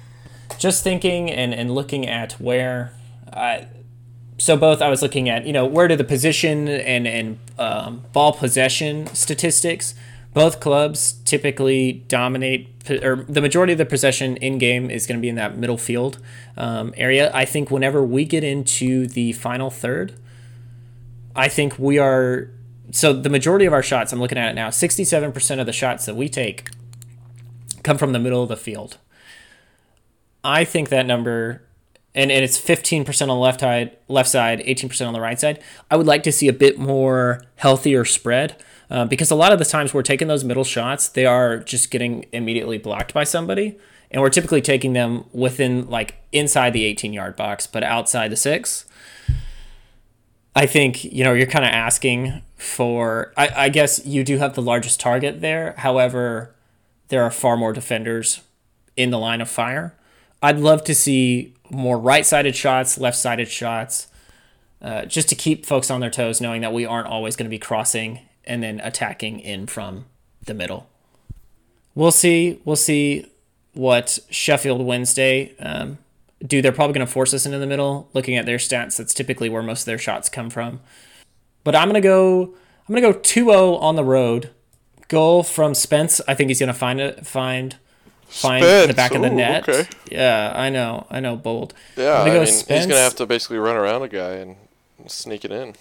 Just 0.57 0.83
thinking 0.83 1.29
and, 1.29 1.53
and 1.53 1.73
looking 1.73 2.07
at 2.07 2.33
where, 2.33 2.93
I, 3.31 3.67
so 4.39 4.57
both 4.57 4.81
I 4.81 4.89
was 4.89 5.01
looking 5.01 5.29
at 5.29 5.45
you 5.45 5.53
know 5.53 5.65
where 5.65 5.87
do 5.87 5.95
the 5.95 6.03
position 6.03 6.67
and 6.67 7.07
and 7.07 7.39
um, 7.57 8.03
ball 8.13 8.33
possession 8.33 9.07
statistics. 9.07 9.93
Both 10.31 10.59
clubs 10.59 11.13
typically 11.25 12.03
dominate, 12.07 12.67
or 13.01 13.25
the 13.27 13.41
majority 13.41 13.73
of 13.73 13.79
the 13.79 13.85
possession 13.85 14.37
in 14.37 14.59
game 14.59 14.91
is 14.91 15.07
going 15.07 15.17
to 15.17 15.21
be 15.21 15.27
in 15.27 15.35
that 15.35 15.57
middle 15.57 15.77
field 15.77 16.19
um, 16.55 16.93
area. 16.95 17.31
I 17.33 17.45
think 17.45 17.71
whenever 17.71 18.03
we 18.03 18.25
get 18.25 18.43
into 18.43 19.07
the 19.07 19.33
final 19.33 19.71
third, 19.71 20.13
I 21.35 21.47
think 21.47 21.79
we 21.79 21.97
are 21.97 22.51
so 22.91 23.13
the 23.13 23.29
majority 23.29 23.65
of 23.65 23.73
our 23.73 23.83
shots, 23.83 24.13
I'm 24.13 24.19
looking 24.19 24.37
at 24.37 24.51
it 24.51 24.53
now, 24.53 24.69
67% 24.69 25.59
of 25.59 25.65
the 25.65 25.73
shots 25.73 26.05
that 26.05 26.15
we 26.15 26.29
take 26.29 26.69
come 27.83 27.97
from 27.97 28.13
the 28.13 28.19
middle 28.19 28.43
of 28.43 28.49
the 28.49 28.57
field. 28.57 28.97
I 30.43 30.63
think 30.63 30.89
that 30.89 31.05
number, 31.05 31.63
and, 32.15 32.31
and 32.31 32.43
it's 32.43 32.59
15% 32.59 33.21
on 33.21 33.27
the 33.27 33.35
left 33.35 33.59
side, 33.59 33.95
left 34.07 34.29
side, 34.29 34.59
18% 34.61 35.07
on 35.07 35.13
the 35.13 35.21
right 35.21 35.39
side. 35.39 35.61
I 35.91 35.95
would 35.95 36.07
like 36.07 36.23
to 36.23 36.31
see 36.31 36.47
a 36.47 36.53
bit 36.53 36.79
more 36.79 37.43
healthier 37.55 38.03
spread 38.05 38.61
uh, 38.89 39.05
because 39.05 39.29
a 39.29 39.35
lot 39.35 39.51
of 39.51 39.59
the 39.59 39.65
times 39.65 39.93
we're 39.93 40.01
taking 40.01 40.27
those 40.27 40.43
middle 40.43 40.63
shots, 40.63 41.07
they 41.07 41.25
are 41.25 41.57
just 41.57 41.91
getting 41.91 42.25
immediately 42.31 42.77
blocked 42.77 43.13
by 43.13 43.23
somebody. 43.23 43.77
And 44.11 44.23
we're 44.23 44.31
typically 44.31 44.61
taking 44.61 44.93
them 44.93 45.25
within, 45.33 45.87
like, 45.87 46.15
inside 46.31 46.73
the 46.73 46.83
18 46.83 47.13
yard 47.13 47.35
box, 47.35 47.67
but 47.67 47.83
outside 47.83 48.31
the 48.31 48.35
six. 48.35 48.85
I 50.55 50.65
think, 50.65 51.03
you 51.03 51.23
know, 51.23 51.33
you're 51.33 51.45
kind 51.45 51.63
of 51.63 51.71
asking 51.71 52.41
for, 52.57 53.31
I, 53.37 53.49
I 53.55 53.69
guess 53.69 54.03
you 54.03 54.23
do 54.23 54.39
have 54.39 54.55
the 54.55 54.63
largest 54.63 54.99
target 54.99 55.41
there. 55.41 55.75
However, 55.77 56.55
there 57.09 57.21
are 57.23 57.29
far 57.29 57.55
more 57.55 57.71
defenders 57.71 58.41
in 58.97 59.11
the 59.11 59.19
line 59.19 59.41
of 59.41 59.49
fire. 59.49 59.95
I'd 60.41 60.59
love 60.59 60.83
to 60.85 60.95
see 60.95 61.53
more 61.69 61.97
right 61.97 62.25
sided 62.25 62.55
shots, 62.55 62.97
left 62.97 63.17
sided 63.17 63.47
shots, 63.47 64.07
uh, 64.81 65.05
just 65.05 65.29
to 65.29 65.35
keep 65.35 65.65
folks 65.65 65.91
on 65.91 65.99
their 65.99 66.09
toes, 66.09 66.39
knowing 66.41 66.61
that 66.61 66.73
we 66.73 66.85
aren't 66.85 67.07
always 67.07 67.35
going 67.35 67.45
to 67.45 67.49
be 67.49 67.59
crossing 67.59 68.21
and 68.45 68.63
then 68.63 68.79
attacking 68.81 69.39
in 69.39 69.67
from 69.67 70.05
the 70.45 70.53
middle. 70.53 70.89
We'll 71.95 72.11
see. 72.11 72.59
We'll 72.65 72.75
see 72.75 73.29
what 73.73 74.19
Sheffield 74.29 74.81
Wednesday 74.81 75.55
um, 75.59 75.97
do. 76.45 76.61
They're 76.61 76.71
probably 76.71 76.93
going 76.93 77.05
to 77.05 77.11
force 77.11 77.33
us 77.33 77.45
into 77.45 77.59
the 77.59 77.67
middle. 77.67 78.09
Looking 78.13 78.37
at 78.37 78.45
their 78.45 78.57
stats, 78.57 78.97
that's 78.97 79.13
typically 79.13 79.49
where 79.49 79.63
most 79.63 79.81
of 79.81 79.85
their 79.85 79.97
shots 79.97 80.29
come 80.29 80.49
from. 80.49 80.79
But 81.63 81.75
I'm 81.75 81.87
gonna 81.87 82.01
go. 82.01 82.55
I'm 82.87 82.95
gonna 82.95 83.01
go 83.01 83.13
2-0 83.13 83.81
on 83.81 83.95
the 83.95 84.03
road. 84.03 84.49
Goal 85.07 85.43
from 85.43 85.73
Spence. 85.75 86.21
I 86.27 86.33
think 86.33 86.49
he's 86.49 86.59
gonna 86.59 86.73
find 86.73 86.99
it. 86.99 87.25
Find 87.25 87.75
find 88.29 88.63
Spence, 88.63 88.87
the 88.87 88.93
back 88.93 89.13
of 89.13 89.21
the 89.21 89.29
net. 89.29 89.67
okay. 89.67 89.87
Yeah, 90.09 90.53
I 90.55 90.69
know. 90.69 91.05
I 91.09 91.19
know. 91.19 91.35
Bold. 91.35 91.73
Yeah, 91.97 92.21
I'm 92.21 92.27
I 92.27 92.33
go 92.33 92.43
mean, 92.43 92.47
he's 92.47 92.63
gonna 92.63 92.95
have 92.95 93.15
to 93.15 93.25
basically 93.25 93.57
run 93.57 93.75
around 93.75 94.01
a 94.03 94.07
guy 94.07 94.33
and 94.35 94.55
sneak 95.07 95.43
it 95.45 95.51
in. 95.51 95.75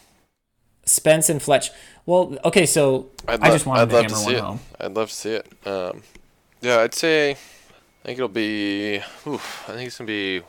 Spence 0.85 1.29
and 1.29 1.43
Fletch. 1.43 1.71
Well, 2.07 2.37
okay. 2.45 2.67
So 2.67 3.11
I'd 3.27 3.43
I 3.43 3.49
lo- 3.49 3.55
just 3.55 3.67
wanted 3.67 3.83
I'd 3.83 3.89
to 3.91 3.95
love 3.95 4.03
hammer 4.05 4.09
to 4.09 4.15
one 4.15 4.25
see 4.25 4.35
it. 4.37 4.41
home. 4.41 4.61
I'd 4.81 4.95
love 4.95 5.09
to 5.11 5.15
see 5.15 5.33
it. 5.35 5.47
Um, 5.67 6.03
yeah, 6.61 6.79
I'd 6.81 6.95
say. 6.95 7.33
I 7.33 8.07
think 8.07 8.19
it'll 8.19 8.29
be. 8.29 8.97
Oof, 9.27 9.65
I 9.69 9.73
think 9.73 9.87
it's 9.89 9.99
gonna 9.99 10.07
be 10.09 10.43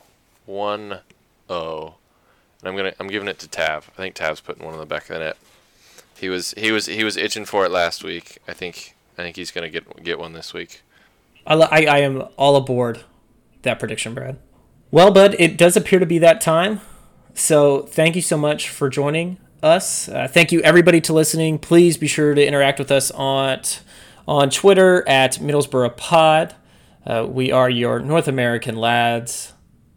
one 0.45 0.99
oh, 1.49 1.95
and 2.61 2.69
I'm 2.69 2.75
gonna 2.75 2.93
I'm 2.99 3.07
giving 3.07 3.27
it 3.27 3.39
to 3.39 3.47
Tav. 3.47 3.89
I 3.97 4.01
think 4.01 4.15
Tav's 4.15 4.39
putting 4.39 4.63
one 4.63 4.73
on 4.73 4.79
the 4.79 4.85
back 4.85 5.03
of 5.03 5.09
the 5.09 5.19
net. 5.19 5.37
He 6.17 6.29
was 6.29 6.53
he 6.57 6.71
was 6.71 6.85
he 6.85 7.03
was 7.03 7.17
itching 7.17 7.45
for 7.45 7.65
it 7.65 7.71
last 7.71 8.03
week. 8.03 8.37
I 8.47 8.53
think 8.53 8.95
I 9.17 9.23
think 9.23 9.35
he's 9.35 9.51
gonna 9.51 9.69
get 9.69 10.03
get 10.03 10.19
one 10.19 10.33
this 10.33 10.53
week. 10.53 10.81
I, 11.45 11.55
I, 11.55 11.85
I 11.85 11.97
am 11.99 12.23
all 12.37 12.55
aboard 12.55 13.03
that 13.61 13.79
prediction, 13.79 14.13
Brad. 14.13 14.37
Well, 14.91 15.11
bud, 15.11 15.35
it 15.37 15.57
does 15.57 15.77
appear 15.77 15.99
to 15.99 16.05
be 16.05 16.19
that 16.19 16.41
time. 16.41 16.81
So 17.33 17.83
thank 17.83 18.15
you 18.15 18.21
so 18.21 18.37
much 18.37 18.69
for 18.69 18.89
joining 18.89 19.37
us. 19.61 20.09
Uh, 20.09 20.27
thank 20.27 20.51
you 20.51 20.61
everybody 20.61 21.01
to 21.01 21.13
listening. 21.13 21.59
Please 21.59 21.97
be 21.97 22.07
sure 22.07 22.33
to 22.33 22.45
interact 22.45 22.79
with 22.79 22.91
us 22.91 23.11
on 23.11 23.61
on 24.27 24.49
Twitter 24.49 25.07
at 25.07 25.33
Middlesbrough 25.33 25.97
Pod. 25.97 26.55
Uh, 27.05 27.25
we 27.27 27.51
are 27.51 27.69
your 27.69 27.99
North 27.99 28.27
American 28.27 28.75
lads. 28.75 29.53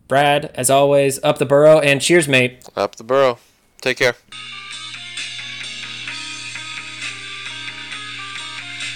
Brad, 0.09 0.51
as 0.55 0.71
always, 0.71 1.23
up 1.23 1.39
the 1.39 1.47
Boro 1.47 1.79
and 1.79 2.01
cheers, 2.01 2.29
mate. 2.29 2.67
Up 2.77 2.97
the 2.97 3.05
Boro. 3.05 3.39
Take 3.81 3.99
care. 3.99 4.15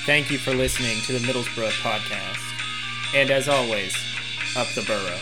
Thank 0.06 0.30
you 0.30 0.38
for 0.38 0.54
listening 0.54 1.00
to 1.02 1.12
the 1.12 1.18
Middlesbrough 1.18 1.82
podcast. 1.82 2.38
And 3.12 3.28
as 3.28 3.48
always, 3.48 3.92
up 4.56 4.68
the 4.68 4.82
Boro. 4.82 5.18